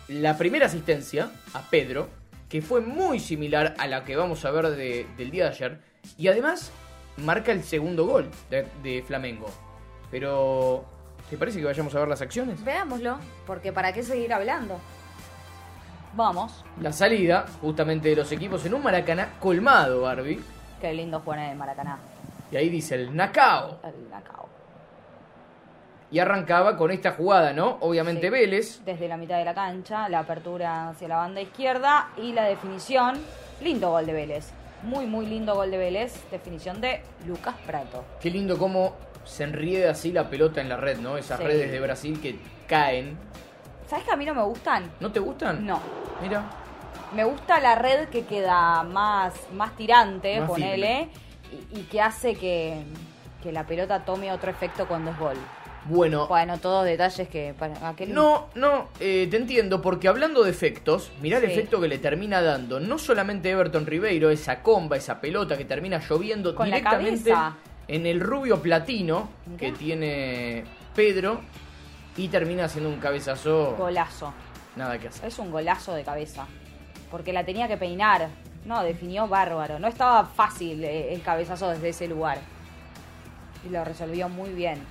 la 0.09 0.37
primera 0.37 0.67
asistencia 0.67 1.31
a 1.53 1.63
Pedro, 1.71 2.09
que 2.49 2.63
fue 2.63 2.81
muy 2.81 3.21
similar 3.21 3.75
a 3.79 3.87
la 3.87 4.05
que 4.05 4.17
vamos 4.17 4.45
a 4.45 4.51
ver 4.51 4.69
de- 4.71 5.07
del 5.17 5.31
día 5.31 5.45
de 5.45 5.51
ayer. 5.51 5.81
Y 6.19 6.29
además 6.29 6.71
marca 7.17 7.53
el 7.53 7.63
segundo 7.65 8.07
gol 8.07 8.29
de, 8.51 8.67
de 8.83 9.03
Flamengo. 9.07 9.47
Pero, 10.11 10.85
¿te 11.31 11.37
parece 11.37 11.59
que 11.59 11.65
vayamos 11.65 11.95
a 11.95 11.99
ver 12.01 12.09
las 12.09 12.21
acciones? 12.23 12.63
Veámoslo, 12.65 13.19
porque 13.47 13.73
¿para 13.73 13.93
qué 13.93 14.03
seguir 14.03 14.33
hablando? 14.33 14.79
Vamos. 16.15 16.65
La 16.81 16.93
salida, 16.93 17.47
justamente 17.61 18.09
de 18.11 18.17
los 18.17 18.31
equipos 18.31 18.65
en 18.67 18.75
un 18.75 18.83
Maracaná 18.83 19.33
colmado, 19.41 20.03
Barbie. 20.03 20.41
Qué 20.85 20.93
lindo 20.93 21.19
jugar 21.21 21.39
en 21.39 21.45
el 21.53 21.57
Maracaná. 21.57 21.97
Y 22.53 22.57
ahí 22.59 22.69
dice 22.69 22.97
el 22.97 23.17
Nacao. 23.17 23.79
El 23.85 24.11
Nacao. 24.11 24.47
Y 26.11 26.19
arrancaba 26.19 26.77
con 26.77 26.91
esta 26.91 27.13
jugada, 27.13 27.55
¿no? 27.55 27.79
Obviamente 27.81 28.27
Sí. 28.27 28.29
Vélez. 28.29 28.85
Desde 28.85 29.09
la 29.09 29.17
mitad 29.17 29.39
de 29.39 29.47
la 29.47 29.55
cancha, 29.55 30.11
la 30.11 30.19
apertura 30.19 30.91
hacia 30.91 31.09
la 31.09 31.17
banda 31.17 31.41
izquierda 31.41 32.11
y 32.19 32.35
la 32.35 32.45
definición. 32.45 33.19
Lindo 33.63 33.89
gol 33.93 34.05
de 34.05 34.13
Vélez. 34.13 34.51
Muy, 34.83 35.07
muy 35.07 35.25
lindo 35.25 35.55
gol 35.55 35.71
de 35.71 35.79
Vélez. 35.79 36.23
Definición 36.31 36.83
de 36.83 37.01
Lucas 37.27 37.55
Prato. 37.67 38.05
Qué 38.21 38.29
lindo 38.29 38.59
cómo 38.59 38.93
se 39.25 39.45
enrieda 39.45 39.93
así 39.93 40.13
la 40.13 40.29
pelota 40.29 40.61
en 40.61 40.69
la 40.69 40.77
red, 40.77 40.99
¿no? 40.99 41.17
Esas 41.17 41.39
Sí. 41.39 41.45
redes 41.47 41.73
de 41.73 41.81
Brasil 41.81 42.21
que 42.21 42.39
caen. 42.69 43.17
¿Sabes 43.87 44.05
que 44.05 44.11
a 44.13 44.17
mí 44.17 44.27
no 44.27 44.35
me 44.35 44.43
gustan? 44.43 44.91
¿No 45.01 45.11
te 45.11 45.19
gustan? 45.19 45.65
No. 45.65 45.81
Mira. 46.21 46.45
Me 47.15 47.25
gusta 47.25 47.61
la 47.61 47.75
red 47.77 48.09
que 48.09 48.25
queda 48.25 48.83
más, 48.83 49.35
más 49.53 49.77
tirante, 49.77 50.41
Más 50.41 50.49
ponele, 50.49 51.09
y, 51.73 51.81
y 51.81 51.83
que 51.85 52.01
hace 52.01 52.35
que, 52.35 52.83
que 53.43 53.53
la 53.53 53.67
pelota 53.67 54.05
tome 54.05 54.33
otro 54.33 54.51
efecto 54.51 54.87
cuando 54.89 55.11
es 55.13 55.19
gol. 55.19 55.37
Bueno, 55.87 56.27
Bueno, 56.29 56.59
todos 56.59 56.85
detalles 56.87 57.29
que 57.29 57.55
para 57.59 57.89
aquel 57.91 58.15
no, 58.15 58.49
no, 58.55 58.89
eh, 59.01 59.29
te 59.31 59.37
entiendo, 59.37 59.83
porque 59.83 60.09
hablando 60.09 60.43
de 60.43 60.51
efectos, 60.51 61.13
mirá 61.21 61.39
el 61.39 61.45
efecto 61.45 61.79
que 61.79 61.89
le 61.89 61.99
termina 61.99 62.41
dando 62.41 62.81
no 62.81 62.99
solamente 62.99 63.51
Everton 63.51 63.85
Ribeiro, 63.85 64.31
esa 64.31 64.63
comba, 64.63 64.97
esa 64.97 65.21
pelota 65.21 65.59
que 65.59 65.67
termina 65.67 65.99
lloviendo 65.99 66.55
Con 66.55 66.67
directamente 66.67 67.35
en 67.87 68.07
el 68.07 68.21
rubio 68.21 68.63
platino 68.63 69.29
que 69.59 69.73
tiene 69.73 70.65
Pedro 70.95 71.43
y 72.17 72.29
termina 72.29 72.65
haciendo 72.65 72.89
un 72.89 72.97
cabezazo. 72.99 73.77
golazo. 73.77 74.33
Nada 74.77 74.99
que 74.99 75.09
hacer. 75.09 75.29
Es 75.29 75.39
un 75.39 75.51
golazo 75.51 75.93
de 75.93 76.03
cabeza. 76.03 76.47
Porque 77.11 77.33
la 77.33 77.45
tenía 77.45 77.69
que 77.69 77.77
peinar. 77.77 78.29
No, 78.65 78.83
definió 78.83 79.29
bárbaro. 79.29 79.79
No 79.79 79.89
estaba 79.89 80.25
fácil 80.25 80.83
eh, 80.85 81.13
el 81.15 81.23
cabezazo 81.23 81.69
desde 81.71 81.91
ese 81.91 82.09
lugar. 82.09 82.39
Y 83.67 83.69
lo 83.71 83.85
resolvió 83.85 84.29
muy 84.29 84.51
bien. 84.51 84.83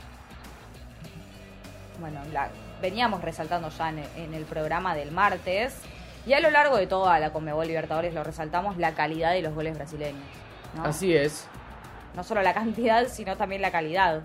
Bueno, 1.99 2.19
la- 2.31 2.49
veníamos 2.81 3.21
resaltando 3.21 3.69
ya 3.69 3.89
en, 3.89 3.99
en 4.17 4.33
el 4.33 4.45
programa 4.45 4.95
del 4.95 5.11
martes. 5.11 5.77
Y 6.25 6.33
a 6.33 6.39
lo 6.39 6.49
largo 6.51 6.77
de 6.77 6.87
toda 6.87 7.19
la 7.19 7.31
Conmebol 7.33 7.67
Libertadores 7.67 8.13
lo 8.13 8.23
resaltamos 8.23 8.77
la 8.77 8.93
calidad 8.93 9.31
de 9.33 9.41
los 9.41 9.53
goles 9.53 9.75
brasileños. 9.75 10.23
¿no? 10.75 10.85
Así 10.85 11.13
es. 11.15 11.47
No 12.15 12.23
solo 12.23 12.41
la 12.41 12.53
cantidad, 12.53 13.07
sino 13.07 13.35
también 13.35 13.61
la 13.61 13.71
calidad. 13.71 14.21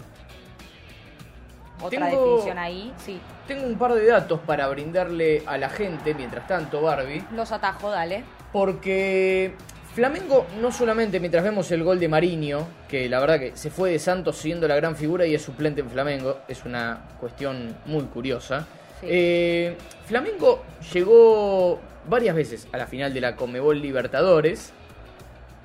Otra 1.80 1.90
Tengo- 2.08 2.24
definición 2.24 2.58
ahí, 2.58 2.92
sí. 3.04 3.20
Tengo 3.46 3.66
un 3.66 3.78
par 3.78 3.94
de 3.94 4.04
datos 4.06 4.40
para 4.40 4.66
brindarle 4.68 5.42
a 5.46 5.56
la 5.58 5.68
gente, 5.70 6.12
mientras 6.14 6.46
tanto, 6.46 6.82
Barbie. 6.82 7.24
Los 7.34 7.52
atajo, 7.52 7.90
dale. 7.90 8.24
Porque 8.52 9.52
Flamengo, 9.94 10.46
no 10.60 10.70
solamente 10.72 11.18
mientras 11.20 11.42
vemos 11.44 11.70
el 11.70 11.82
gol 11.84 11.98
de 12.00 12.08
Mariño, 12.08 12.66
que 12.88 13.08
la 13.08 13.20
verdad 13.20 13.38
que 13.38 13.56
se 13.56 13.70
fue 13.70 13.90
de 13.92 13.98
Santos 13.98 14.36
siendo 14.36 14.66
la 14.68 14.76
gran 14.76 14.96
figura 14.96 15.24
y 15.26 15.34
es 15.34 15.42
suplente 15.42 15.80
en 15.80 15.90
Flamengo, 15.90 16.38
es 16.48 16.64
una 16.64 17.00
cuestión 17.20 17.76
muy 17.86 18.04
curiosa. 18.04 18.66
Sí. 19.00 19.06
Eh, 19.08 19.76
Flamengo 20.06 20.64
llegó 20.92 21.78
varias 22.08 22.34
veces 22.34 22.66
a 22.72 22.76
la 22.76 22.86
final 22.86 23.14
de 23.14 23.20
la 23.20 23.36
Comebol 23.36 23.80
Libertadores. 23.80 24.72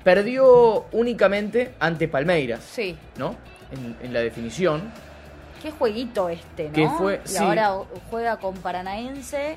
Perdió 0.02 0.84
únicamente 0.92 1.74
ante 1.80 2.08
Palmeiras, 2.08 2.62
Sí. 2.62 2.96
¿no? 3.16 3.34
En, 3.72 3.96
en 4.06 4.12
la 4.12 4.20
definición. 4.20 4.92
Qué 5.64 5.70
jueguito 5.70 6.28
este, 6.28 6.66
¿no? 6.66 6.72
Que 6.74 6.88
fue- 6.90 7.20
y 7.24 7.28
sí. 7.28 7.36
ahora 7.38 7.72
juega 8.10 8.36
con 8.36 8.54
Paranaense, 8.58 9.56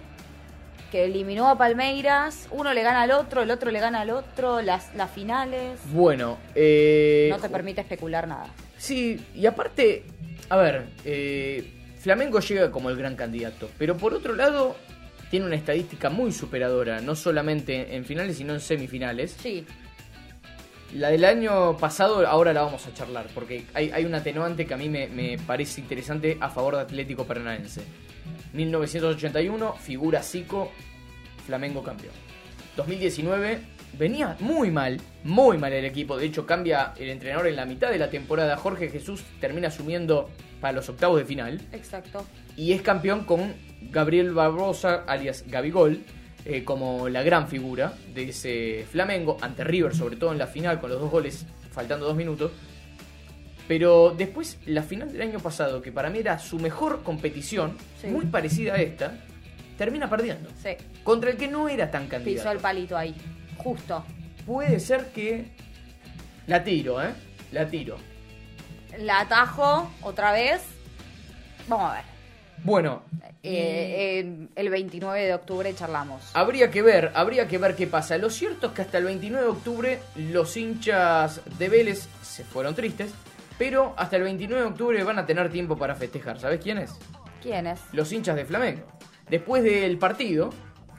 que 0.90 1.04
eliminó 1.04 1.50
a 1.50 1.58
Palmeiras. 1.58 2.48
Uno 2.50 2.74
le 2.74 2.82
gana 2.82 3.02
al 3.02 3.12
otro, 3.12 3.42
el 3.42 3.52
otro 3.52 3.72
le 3.72 3.82
gana 3.82 4.00
al 4.00 4.12
otro. 4.12 4.62
Las, 4.62 4.96
las 4.96 5.12
finales. 5.12 5.78
Bueno, 5.92 6.38
eh, 6.56 7.28
No 7.30 7.40
te 7.40 7.50
permite 7.50 7.82
especular 7.82 8.26
nada. 8.26 8.48
Sí, 8.78 9.22
y 9.36 9.46
aparte, 9.48 10.06
a 10.48 10.56
ver, 10.56 10.86
eh, 11.04 11.74
Flamengo 12.00 12.40
llega 12.40 12.72
como 12.72 12.90
el 12.90 12.96
gran 12.96 13.18
candidato, 13.18 13.70
pero 13.78 13.98
por 13.98 14.14
otro 14.14 14.34
lado 14.34 14.78
tiene 15.30 15.46
una 15.46 15.56
estadística 15.58 16.10
muy 16.10 16.32
superadora, 16.32 17.02
no 17.02 17.18
solamente 17.18 17.98
en 17.98 18.06
finales, 18.06 18.38
sino 18.38 18.54
en 18.54 18.62
semifinales. 18.62 19.36
Sí, 19.42 19.66
La 20.94 21.10
del 21.10 21.26
año 21.26 21.78
pasado 21.78 22.26
ahora 22.26 22.54
la 22.54 22.62
vamos 22.62 22.86
a 22.88 22.94
charlar, 22.94 23.28
porque 23.34 23.66
hay, 23.74 23.92
hay 23.92 24.06
un 24.06 24.16
atenuante 24.16 24.66
que 24.66 24.74
a 24.74 24.78
mí 24.78 24.90
me, 24.90 25.08
me 25.08 25.38
parece 25.38 25.82
interesante 25.82 26.38
a 26.40 26.50
favor 26.50 26.76
de 26.76 26.82
Atlético 26.82 27.26
Paranaense. 27.26 27.82
1981, 28.54 29.74
figura 29.74 30.24
Zico, 30.24 30.72
Flamengo 31.46 31.84
campeón. 31.84 32.14
2019, 32.78 33.60
venía 33.98 34.38
muy 34.40 34.72
mal, 34.72 35.02
muy 35.24 35.58
mal 35.58 35.74
el 35.74 35.86
equipo. 35.86 36.18
De 36.18 36.26
hecho, 36.26 36.46
cambia 36.46 36.94
el 36.98 37.10
entrenador 37.10 37.48
en 37.48 37.56
la 37.56 37.66
mitad 37.66 37.90
de 37.90 37.98
la 37.98 38.10
temporada. 38.10 38.56
Jorge 38.56 38.90
Jesús 38.90 39.24
termina 39.42 39.68
asumiendo 39.68 40.30
para 40.62 40.74
los 40.74 40.90
octavos 40.90 41.20
de 41.20 41.26
final 41.26 41.62
exacto. 41.72 42.26
y 42.56 42.74
es 42.74 42.82
campeón 42.82 43.26
con 43.26 43.54
Gabriel 43.92 44.34
Barbosa, 44.34 45.04
alias 45.08 45.44
Gabigol, 45.48 46.04
eh, 46.50 46.64
como 46.64 47.10
la 47.10 47.24
gran 47.24 47.48
figura 47.48 47.94
de 48.14 48.30
ese 48.30 48.86
Flamengo, 48.90 49.38
ante 49.42 49.64
River, 49.64 49.94
sobre 49.96 50.16
todo 50.16 50.32
en 50.32 50.38
la 50.38 50.48
final, 50.48 50.80
con 50.80 50.90
los 50.90 51.00
dos 51.00 51.12
goles 51.12 51.46
faltando 51.72 52.06
dos 52.06 52.16
minutos. 52.16 52.52
Pero 53.68 54.16
después, 54.18 54.58
la 54.66 54.82
final 54.82 55.12
del 55.12 55.22
año 55.22 55.40
pasado, 55.40 55.82
que 55.82 55.92
para 55.92 56.10
mí 56.10 56.20
era 56.20 56.40
su 56.40 56.58
mejor 56.58 57.04
competición, 57.04 57.78
Sí. 58.02 58.08
muy 58.08 58.26
parecida 58.26 58.76
a 58.76 58.78
esta, 58.78 59.18
termina 59.78 60.10
perdiendo. 60.10 60.50
Sí. 60.64 60.70
Contra 61.04 61.32
el 61.32 61.38
que 61.38 61.48
no 61.50 61.68
era 61.68 61.92
tan 61.92 62.08
candidato. 62.08 62.44
Pisó 62.44 62.52
el 62.52 62.60
palito 62.60 62.96
ahí. 62.98 63.14
Justo. 63.58 64.06
Puede 64.46 64.80
ser 64.80 65.08
que... 65.08 65.52
La 66.48 66.64
tiro, 66.64 67.04
¿eh? 67.04 67.10
La 67.52 67.68
tiro. 67.68 67.98
La 69.00 69.20
atajo 69.22 69.92
otra 70.02 70.32
vez. 70.32 70.62
Vamos 71.68 71.92
a 71.92 71.96
ver. 71.96 72.04
Bueno, 72.64 73.04
Eh, 73.44 74.20
en- 74.20 74.50
el 74.56 74.70
29 74.70 75.24
de 75.26 75.34
octubre 75.34 75.74
charlamos. 75.74 76.22
Habría 76.34 76.70
que 76.70 76.82
ver, 76.82 77.12
habría 77.16 77.48
que 77.48 77.58
ver 77.58 77.76
qué 77.78 77.88
pasa. 77.88 78.18
Lo 78.18 78.30
cierto 78.30 78.68
es 78.68 78.74
que 78.74 78.82
hasta 78.82 78.98
el 78.98 79.06
29 79.06 79.46
de 79.46 79.52
octubre 79.52 80.00
los 80.16 80.58
hinchas 80.58 81.40
de 81.58 81.70
Vélez 81.70 82.10
se 82.22 82.44
fueron 82.44 82.76
tristes, 82.76 83.12
pero 83.58 83.94
hasta 83.96 84.18
el 84.18 84.24
29 84.24 84.64
de 84.64 84.68
octubre 84.70 85.04
van 85.04 85.18
a 85.20 85.26
tener 85.26 85.50
tiempo 85.50 85.78
para 85.78 85.96
festejar. 85.96 86.40
¿Sabes 86.42 86.60
quién 86.62 86.80
es? 86.80 86.92
¿Quién 87.42 87.68
es? 87.68 87.80
Los 87.94 88.12
hinchas 88.12 88.36
de 88.36 88.44
Flamengo. 88.44 88.84
Después 89.30 89.64
del 89.64 89.98
partido, 89.98 90.50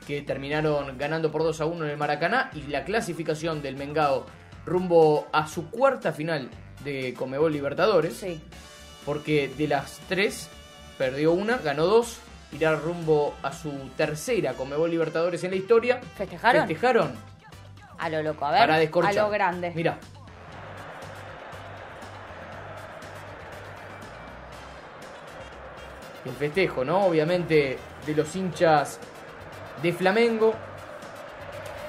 que 0.06 0.22
terminaron 0.22 0.96
ganando 0.96 1.30
por 1.30 1.42
2 1.42 1.60
a 1.60 1.66
1 1.66 1.84
en 1.84 1.90
el 1.90 1.96
Maracaná, 1.98 2.50
y 2.54 2.62
la 2.70 2.84
clasificación 2.84 3.60
del 3.60 3.76
Mengao 3.76 4.24
rumbo 4.64 5.26
a 5.32 5.46
su 5.48 5.68
cuarta 5.70 6.12
final 6.12 6.48
de 6.82 7.12
Comebol 7.12 7.52
Libertadores, 7.52 8.14
Sí. 8.14 8.40
porque 9.04 9.50
de 9.58 9.68
las 9.68 10.00
tres 10.08 10.48
perdió 10.98 11.32
una, 11.32 11.58
ganó 11.58 11.86
dos, 11.86 12.18
irá 12.52 12.74
rumbo 12.74 13.34
a 13.42 13.52
su 13.52 13.70
tercera 13.96 14.52
Comebol 14.54 14.90
Libertadores 14.90 15.42
en 15.44 15.50
la 15.50 15.56
historia. 15.56 16.00
¿Festejaron? 16.16 16.66
Festejaron 16.66 17.12
A 17.98 18.08
lo 18.10 18.22
loco, 18.22 18.44
a 18.44 18.50
ver. 18.50 18.60
para 18.90 19.08
a 19.08 19.12
lo 19.12 19.30
grande. 19.30 19.72
Mira. 19.74 19.98
El 26.24 26.32
festejo, 26.32 26.84
¿no? 26.84 27.06
Obviamente 27.06 27.78
de 28.04 28.14
los 28.14 28.34
hinchas 28.36 28.98
de 29.80 29.92
Flamengo. 29.92 30.52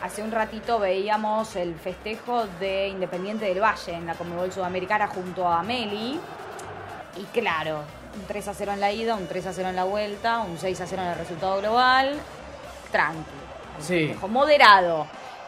Hace 0.02 0.24
un 0.24 0.32
ratito 0.32 0.80
veíamos 0.80 1.58
el 1.58 1.76
festejo 1.76 2.46
de 2.60 2.88
Independiente 2.88 3.46
del 3.46 3.62
Valle 3.62 3.94
en 3.94 4.06
la 4.06 4.14
Conmebol 4.14 4.52
Sudamericana 4.52 5.08
junto 5.08 5.46
a 5.46 5.62
Meli. 5.62 6.18
Y 7.18 7.24
claro, 7.34 7.84
un 8.16 8.26
3 8.28 8.48
a 8.48 8.54
0 8.54 8.72
en 8.74 8.80
la 8.80 8.92
ida, 8.92 9.16
un 9.16 9.28
3 9.28 9.46
a 9.48 9.54
0 9.54 9.70
en 9.70 9.76
la 9.76 9.84
vuelta, 9.84 10.40
un 10.40 10.58
6 10.58 10.82
a 10.82 10.88
0 10.88 11.02
en 11.04 11.08
el 11.10 11.16
resultado 11.18 11.60
global. 11.60 12.20
Tranqui. 12.92 13.20
Un 13.78 13.84
Sí. 13.84 14.16
moderado. 14.28 15.06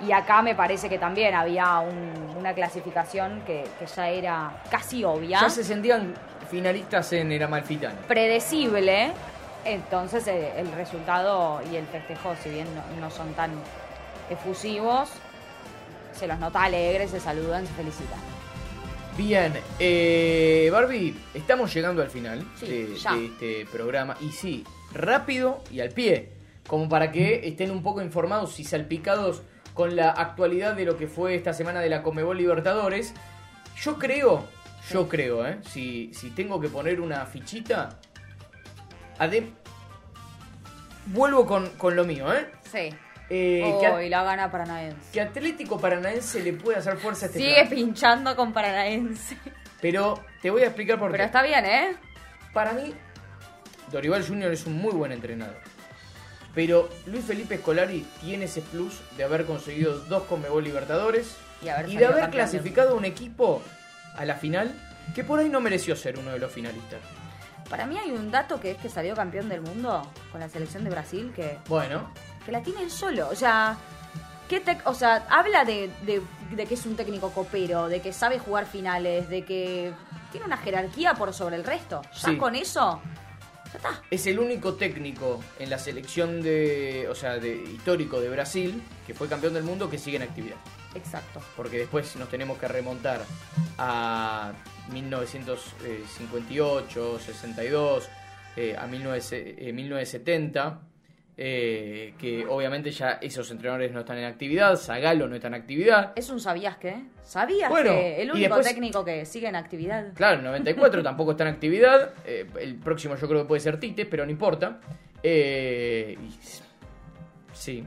Y 0.07 0.11
acá 0.11 0.41
me 0.41 0.55
parece 0.55 0.89
que 0.89 0.97
también 0.97 1.35
había 1.35 1.79
un- 1.79 2.35
una 2.39 2.53
clasificación 2.53 3.41
que, 3.45 3.63
que 3.77 3.85
ya 3.85 4.07
era 4.09 4.51
casi 4.69 5.03
obvia. 5.03 5.41
Ya 5.41 5.49
se 5.49 5.63
sentían 5.63 6.13
finalistas 6.49 7.13
en 7.13 7.31
el 7.31 7.43
Amalfitano. 7.43 7.95
predecible. 8.07 9.11
Entonces 9.63 10.25
eh, 10.27 10.53
el 10.57 10.71
resultado 10.71 11.61
y 11.71 11.75
el 11.75 11.85
festejo, 11.85 12.33
si 12.41 12.49
bien 12.49 12.67
no, 12.73 12.81
no 13.01 13.11
son 13.11 13.31
tan 13.33 13.51
efusivos, 14.29 15.09
se 16.13 16.25
los 16.27 16.39
nota 16.39 16.63
alegres, 16.63 17.11
se 17.11 17.19
saludan, 17.19 17.65
se 17.67 17.73
felicitan. 17.73 18.19
Bien, 19.17 19.53
eh, 19.79 20.69
Barbie, 20.71 21.13
estamos 21.33 21.73
llegando 21.73 22.01
al 22.01 22.09
final 22.09 22.45
Sí, 22.55 22.65
de, 22.65 22.95
ya. 22.95 23.13
de 23.13 23.25
este 23.25 23.65
programa. 23.71 24.15
Y 24.21 24.29
sí, 24.31 24.63
rápido 24.93 25.61
y 25.69 25.81
al 25.81 25.89
pie, 25.89 26.29
como 26.67 26.87
para 26.89 27.11
que 27.11 27.47
estén 27.47 27.71
un 27.71 27.83
poco 27.83 28.01
informados 28.01 28.59
y 28.59 28.63
salpicados 28.63 29.43
con 29.73 29.95
la 29.95 30.11
actualidad 30.11 30.75
de 30.75 30.85
lo 30.85 30.97
que 30.97 31.07
fue 31.07 31.35
esta 31.35 31.53
semana 31.53 31.81
de 31.81 31.89
la 31.89 32.01
Comebol 32.03 32.37
Libertadores. 32.37 33.13
Yo 33.81 33.97
creo, 33.99 34.45
yo 34.89 35.07
creo, 35.07 35.45
¿eh? 35.45 35.59
si, 35.69 36.11
si 36.13 36.29
tengo 36.31 36.59
que 36.59 36.69
poner 36.69 36.99
una 37.01 37.25
fichita, 37.25 37.99
adem- 39.19 39.51
vuelvo 41.07 41.45
con, 41.45 41.67
con 41.71 41.95
lo 41.95 42.05
mío, 42.05 42.33
¿eh? 42.33 42.47
Sí. 42.71 42.89
Eh, 43.33 43.77
que, 43.79 43.89
Uy, 43.89 44.09
la 44.09 44.23
gana 44.23 44.51
Paranaense. 44.51 44.97
que 45.13 45.21
Atlético 45.21 45.79
Paranaense 45.79 46.43
le 46.43 46.51
puede 46.51 46.77
hacer 46.79 46.97
fuerza 46.97 47.27
a 47.27 47.29
este 47.29 47.39
Sigue 47.39 47.53
plan. 47.55 47.69
pinchando 47.69 48.35
con 48.35 48.51
Paranaense. 48.51 49.37
Pero 49.79 50.19
te 50.41 50.49
voy 50.49 50.63
a 50.63 50.65
explicar 50.65 50.99
por 50.99 51.11
Pero 51.11 51.21
qué. 51.23 51.25
está 51.27 51.41
bien, 51.41 51.63
¿eh? 51.65 51.95
Para 52.53 52.73
mí, 52.73 52.93
Dorival 53.89 54.27
Junior 54.27 54.51
es 54.51 54.65
un 54.65 54.73
muy 54.73 54.91
buen 54.93 55.13
entrenador. 55.13 55.55
Pero 56.53 56.89
Luis 57.05 57.23
Felipe 57.23 57.57
Scolari 57.57 58.05
tiene 58.19 58.45
ese 58.45 58.59
plus 58.61 58.99
de 59.15 59.23
haber 59.23 59.45
conseguido 59.45 59.99
dos 59.99 60.23
Conmebol 60.23 60.63
Libertadores 60.65 61.37
Y 61.63 61.69
haber 61.69 61.87
y 61.89 61.95
de 61.95 62.05
haber 62.05 62.21
campeón 62.23 62.31
clasificado 62.31 62.97
un 62.97 63.05
equipo 63.05 63.61
a 64.17 64.25
la 64.25 64.35
final 64.35 64.73
que 65.15 65.23
por 65.23 65.39
ahí 65.39 65.47
no 65.47 65.61
mereció 65.61 65.95
ser 65.95 66.19
uno 66.19 66.31
de 66.31 66.39
los 66.39 66.51
finalistas. 66.51 66.99
Para 67.69 67.85
mí 67.85 67.97
hay 67.97 68.11
un 68.11 68.29
dato 68.29 68.59
que 68.59 68.71
es 68.71 68.77
que 68.77 68.89
salió 68.89 69.15
campeón 69.15 69.47
del 69.47 69.61
mundo 69.61 70.05
con 70.33 70.41
la 70.41 70.49
selección 70.49 70.83
de 70.83 70.89
Brasil 70.89 71.31
que, 71.33 71.57
Bueno, 71.69 72.11
que 72.45 72.51
la 72.51 72.61
tiene 72.61 72.83
él 72.83 72.91
solo. 72.91 73.29
O 73.29 73.35
sea, 73.35 73.77
¿qué 74.49 74.63
tec- 74.63 74.81
o 74.85 74.93
sea 74.93 75.25
habla 75.29 75.63
de, 75.65 75.89
de- 76.05 76.21
de 76.55 76.65
que 76.65 76.73
es 76.73 76.85
un 76.85 76.95
técnico 76.95 77.31
copero, 77.31 77.87
de 77.87 78.01
que 78.01 78.11
sabe 78.13 78.39
jugar 78.39 78.65
finales, 78.65 79.29
de 79.29 79.45
que 79.45 79.93
tiene 80.31 80.45
una 80.45 80.57
jerarquía 80.57 81.13
por 81.13 81.33
sobre 81.33 81.55
el 81.55 81.63
resto. 81.63 82.01
Ya 82.13 82.29
Sí. 82.29 82.37
con 82.37 82.55
eso, 82.55 83.01
ya 83.71 83.77
está. 83.77 84.01
es 84.11 84.27
el 84.27 84.37
único 84.39 84.73
técnico 84.75 85.41
en 85.59 85.69
la 85.69 85.77
selección 85.79 86.41
de, 86.41 87.07
o 87.09 87.15
sea, 87.15 87.37
de 87.39 87.55
histórico 87.55 88.19
de 88.19 88.29
Brasil 88.29 88.83
que 89.07 89.13
fue 89.13 89.29
campeón 89.29 89.53
del 89.53 89.63
mundo 89.63 89.89
que 89.89 89.97
sigue 89.97 90.17
en 90.17 90.23
actividad. 90.23 90.57
Exacto. 90.93 91.39
porque 91.55 91.77
después 91.77 92.17
nos 92.17 92.27
tenemos 92.27 92.57
que 92.57 92.67
remontar 92.67 93.21
a 93.77 94.51
1958, 94.91 97.17
62, 97.19 98.09
eh, 98.57 98.75
a 98.77 98.87
19 98.87 99.21
eh, 99.31 99.71
1970, 99.73 100.79
eh, 101.37 102.13
que 102.19 102.45
obviamente 102.47 102.91
ya 102.91 103.13
esos 103.21 103.49
entrenadores 103.51 103.91
no 103.91 104.01
están 104.01 104.17
en 104.17 104.25
actividad, 104.25 104.75
Zagalo 104.75 105.27
no 105.27 105.35
está 105.35 105.47
en 105.47 105.53
actividad. 105.55 106.11
Es 106.15 106.29
un 106.29 106.39
sabías 106.39 106.77
qué? 106.77 106.95
¿Sabías 107.23 107.69
Bueno, 107.69 107.91
que 107.91 108.21
el 108.21 108.29
único 108.31 108.55
después- 108.55 108.67
técnico 108.67 109.03
que 109.05 109.25
sigue 109.25 109.47
en 109.47 109.55
actividad? 109.55 110.13
Claro, 110.13 110.37
el 110.39 110.43
94 110.43 111.01
tampoco 111.03 111.31
está 111.31 111.43
en 111.47 111.53
actividad, 111.53 112.13
eh, 112.25 112.45
el 112.59 112.75
próximo 112.75 113.15
yo 113.15 113.27
creo 113.27 113.41
que 113.41 113.47
puede 113.47 113.61
ser 113.61 113.79
Tite, 113.79 114.05
pero 114.05 114.25
no 114.25 114.31
importa. 114.31 114.79
Eh, 115.23 116.17
y- 116.21 116.39
sí. 117.53 117.83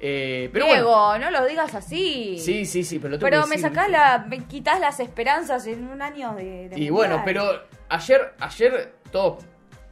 Pero 0.00 0.64
Diego, 0.66 1.08
bueno. 1.08 1.24
no 1.24 1.30
lo 1.40 1.44
digas 1.46 1.74
así. 1.74 2.38
Sí, 2.38 2.64
sí, 2.66 2.84
sí, 2.84 2.98
pero 3.00 3.10
lo 3.12 3.18
tengo 3.18 3.30
Pero 3.30 3.42
que 3.42 3.48
me 3.48 3.56
decir, 3.56 3.68
sacás 3.68 3.90
la, 3.90 4.24
me 4.28 4.44
quitas 4.44 4.78
las 4.78 5.00
esperanzas 5.00 5.66
en 5.66 5.88
un 5.88 6.00
año 6.02 6.34
de, 6.34 6.68
de 6.68 6.76
Y 6.78 6.90
mundial. 6.90 6.92
bueno, 6.92 7.22
pero 7.24 7.62
ayer, 7.88 8.32
ayer 8.38 8.92
todos 9.10 9.44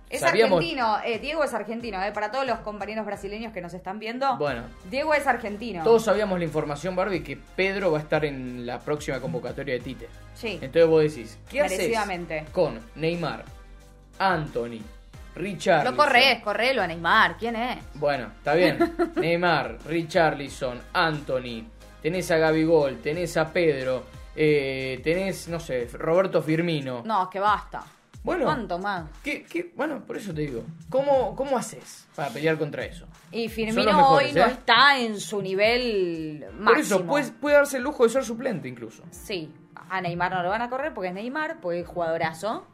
Es 0.09 0.21
sabíamos. 0.21 0.59
argentino, 0.59 0.99
eh, 1.05 1.19
Diego 1.19 1.43
es 1.43 1.53
argentino, 1.53 2.03
eh, 2.03 2.13
para 2.13 2.31
todos 2.31 2.47
los 2.47 2.61
compañeros 2.61 3.05
brasileños 3.05 3.53
que 3.53 3.61
nos 3.61 3.75
están 3.75 3.99
viendo. 3.99 4.37
Bueno, 4.37 4.63
Diego 4.89 5.13
es 5.15 5.27
argentino. 5.27 5.83
todos 5.83 6.05
sabíamos 6.05 6.39
la 6.39 6.45
información, 6.45 6.95
Barbie, 6.95 7.23
que 7.23 7.37
Pedro 7.37 7.91
va 7.91 7.99
a 7.99 8.03
estar 8.03 8.25
en 8.25 8.65
la 8.65 8.79
próxima 8.79 9.21
convocatoria 9.21 9.75
de 9.75 9.81
Tite. 9.81 10.09
Sí. 10.35 10.59
Entonces 10.61 10.87
vos 10.87 11.03
decís, 11.03 11.39
¿qué 11.51 11.63
haces 11.63 11.93
con 12.53 12.79
Neymar, 12.95 13.45
Anthony, 14.19 14.81
Richard? 15.35 15.85
Lo 15.85 15.97
corres, 15.97 16.41
correlo 16.41 16.83
a 16.83 16.87
Neymar. 16.87 17.37
¿Quién 17.37 17.57
es? 17.57 17.79
Bueno, 17.95 18.29
está 18.37 18.55
bien. 18.55 18.95
Neymar, 19.17 19.79
Richarlison, 19.87 20.81
Anthony, 20.93 21.65
tenés 22.01 22.31
a 22.31 22.37
Gabigol, 22.37 22.99
tenés 22.99 23.37
a 23.37 23.53
Pedro, 23.53 24.05
eh, 24.37 25.01
tenés, 25.03 25.49
no 25.49 25.59
sé, 25.59 25.89
Roberto 25.95 26.41
Firmino. 26.43 27.03
No, 27.05 27.25
es 27.25 27.29
que 27.29 27.41
basta. 27.41 27.85
Bueno. 28.27 28.45
¿Cuánto 28.45 28.77
más? 28.81 29.09
¿Qué, 29.23 29.45
qué? 29.45 29.73
Bueno, 29.77 30.05
por 30.05 30.17
eso 30.17 30.35
te 30.35 30.41
digo. 30.41 30.65
¿Cómo, 30.91 31.37
¿Cómo 31.37 31.57
haces 31.57 32.09
para 32.17 32.29
pelear 32.31 32.59
contra 32.59 32.85
eso? 32.85 33.07
Y 33.31 33.49
Firmino 33.49 33.85
mejores, 33.85 34.31
hoy 34.31 34.35
no 34.35 34.47
¿eh? 34.47 34.51
está 34.51 34.99
en 34.99 35.21
su 35.21 35.41
nivel 35.41 36.45
máximo. 36.59 36.65
Por 36.67 36.79
eso, 36.79 37.07
puede, 37.07 37.31
puede 37.31 37.57
darse 37.57 37.77
el 37.77 37.85
lujo 37.85 38.03
de 38.03 38.11
ser 38.11 38.25
suplente 38.25 38.69
incluso. 38.69 39.05
Sí. 39.13 39.53
A 39.89 40.01
Neymar 40.01 40.33
no 40.33 40.43
lo 40.43 40.49
van 40.49 40.61
a 40.63 40.69
correr 40.69 40.93
porque 40.93 41.09
es 41.09 41.15
Neymar, 41.15 41.61
porque 41.61 41.81
es 41.81 41.87
jugadorazo. 41.87 42.67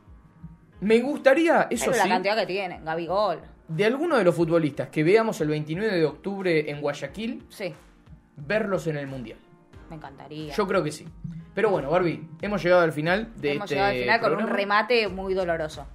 Me 0.81 1.01
gustaría, 1.01 1.67
eso 1.71 1.85
Pero 1.91 2.03
sí, 2.03 2.09
la 2.09 2.15
cantidad 2.15 2.37
que 2.38 2.47
tienen, 2.47 2.83
Gabigol. 2.85 3.41
de 3.69 3.85
alguno 3.85 4.17
de 4.17 4.25
los 4.25 4.35
futbolistas 4.35 4.88
que 4.88 5.05
veamos 5.05 5.38
el 5.43 5.49
29 5.49 5.97
de 5.99 6.05
octubre 6.07 6.71
en 6.71 6.81
Guayaquil, 6.81 7.45
Sí, 7.51 7.75
verlos 8.37 8.87
en 8.87 8.97
el 8.97 9.07
Mundial. 9.07 9.38
me 9.91 9.97
encantaría. 9.97 10.55
Yo 10.55 10.67
creo 10.67 10.83
que 10.83 10.91
sí. 10.93 11.07
Pero 11.55 11.71
bueno, 11.71 11.91
Barbie, 11.91 12.27
hemos 12.41 12.62
llegado 12.62 12.83
al 12.83 12.93
final 12.93 13.31
de 13.37 13.53
Hemos 13.53 13.65
este 13.65 13.75
llegado 13.75 13.93
al 13.93 13.99
final 13.99 14.21
con 14.21 14.33
un 14.35 14.49
remate 14.49 15.09
muy 15.09 15.35
doloroso. 15.35 15.87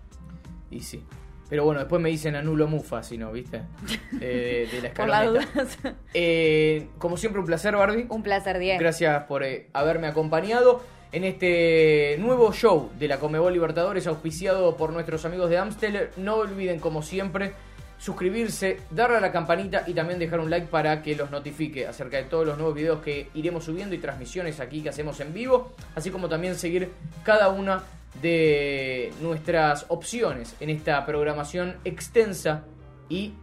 Y 0.69 0.81
sí. 0.81 1.03
Pero 1.49 1.63
bueno, 1.63 1.79
después 1.79 2.01
me 2.01 2.09
dicen 2.09 2.35
anulo 2.35 2.67
mufa, 2.67 3.01
si 3.03 3.17
no, 3.17 3.31
¿viste? 3.31 3.61
Eh, 4.21 4.67
de 4.71 4.81
la 4.81 4.93
Por 4.93 5.07
escaloneta. 5.09 5.63
dudas. 5.63 5.77
Eh, 6.13 6.89
como 6.97 7.17
siempre, 7.17 7.39
un 7.39 7.45
placer, 7.47 7.75
Barbie. 7.75 8.05
un 8.09 8.21
placer, 8.23 8.59
Diego. 8.59 8.79
Gracias 8.79 9.23
por 9.23 9.43
eh, 9.43 9.69
haberme 9.73 10.07
acompañado 10.07 10.83
en 11.11 11.23
este 11.23 12.17
nuevo 12.19 12.51
show 12.51 12.91
de 12.99 13.07
la 13.07 13.17
Comebol 13.19 13.53
Libertadores 13.53 14.07
auspiciado 14.07 14.75
por 14.75 14.91
nuestros 14.91 15.23
amigos 15.25 15.49
de 15.49 15.57
Amstel. 15.57 16.09
No 16.17 16.35
olviden, 16.35 16.79
como 16.79 17.01
siempre, 17.01 17.53
suscribirse, 17.97 18.81
darle 18.91 19.17
a 19.17 19.19
la 19.19 19.31
campanita 19.31 19.83
y 19.87 19.93
también 19.93 20.19
dejar 20.19 20.39
un 20.39 20.49
like 20.49 20.67
para 20.67 21.01
que 21.01 21.15
los 21.15 21.31
notifique 21.31 21.87
acerca 21.87 22.17
de 22.17 22.23
todos 22.23 22.45
los 22.45 22.57
nuevos 22.57 22.75
videos 22.75 23.01
que 23.01 23.29
iremos 23.33 23.63
subiendo 23.63 23.95
y 23.95 23.97
transmisiones 23.97 24.59
aquí 24.59 24.81
que 24.81 24.89
hacemos 24.89 25.19
en 25.19 25.33
vivo, 25.33 25.73
así 25.95 26.11
como 26.11 26.29
también 26.29 26.55
seguir 26.55 26.91
cada 27.23 27.49
una 27.49 27.83
de 28.21 29.11
nuestras 29.21 29.85
opciones 29.89 30.55
en 30.59 30.69
esta 30.69 31.05
programación 31.05 31.77
extensa 31.83 32.63
y 33.09 33.33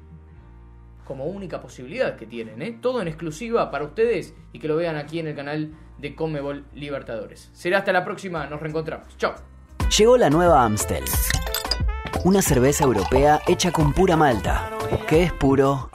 como 1.05 1.27
única 1.27 1.61
posibilidad 1.61 2.17
que 2.17 2.27
tienen, 2.27 2.62
¿eh? 2.62 2.79
Todo 2.81 3.03
en 3.03 3.09
exclusiva 3.09 3.71
para 3.71 3.85
ustedes 3.85 4.35
y 4.53 4.59
que 4.59 4.69
lo 4.69 4.77
vean 4.77 4.97
aquí 4.97 5.19
en 5.19 5.29
el 5.29 5.37
canal 5.37 5.73
de 5.99 6.14
Comebol 6.14 6.64
Libertadores. 6.75 7.51
Será 7.53 7.79
hasta 7.79 7.93
la 7.93 8.05
próxima, 8.05 8.47
nos 8.47 8.61
reencontramos. 8.61 9.17
Chao. 9.19 9.35
Llegó 9.97 10.17
la 10.17 10.31
nueva 10.31 10.64
Amstel. 10.64 11.05
Una 12.22 12.40
cerveza 12.40 12.85
europea 12.85 13.42
hecha 13.46 13.72
con 13.72 13.92
pura 13.92 14.16
malta, 14.16 14.70
que 15.09 15.24
es 15.24 15.33
puro 15.33 15.90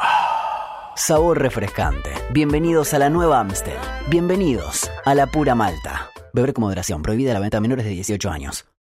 sabor 0.95 1.39
refrescante. 1.39 2.12
Bienvenidos 2.32 2.93
a 2.93 2.99
la 2.99 3.10
nueva 3.10 3.39
Amstel. 3.39 3.77
Bienvenidos 4.10 4.91
a 5.05 5.15
la 5.15 5.27
pura 5.27 5.55
malta. 5.55 6.12
Beber 6.34 6.53
con 6.53 6.63
moderación, 6.65 7.01
prohibida 7.01 7.34
la 7.34 7.39
venta 7.39 7.58
a 7.58 7.62
menores 7.62 7.86
de 7.86 7.91
18 7.91 8.29
años. 8.29 8.68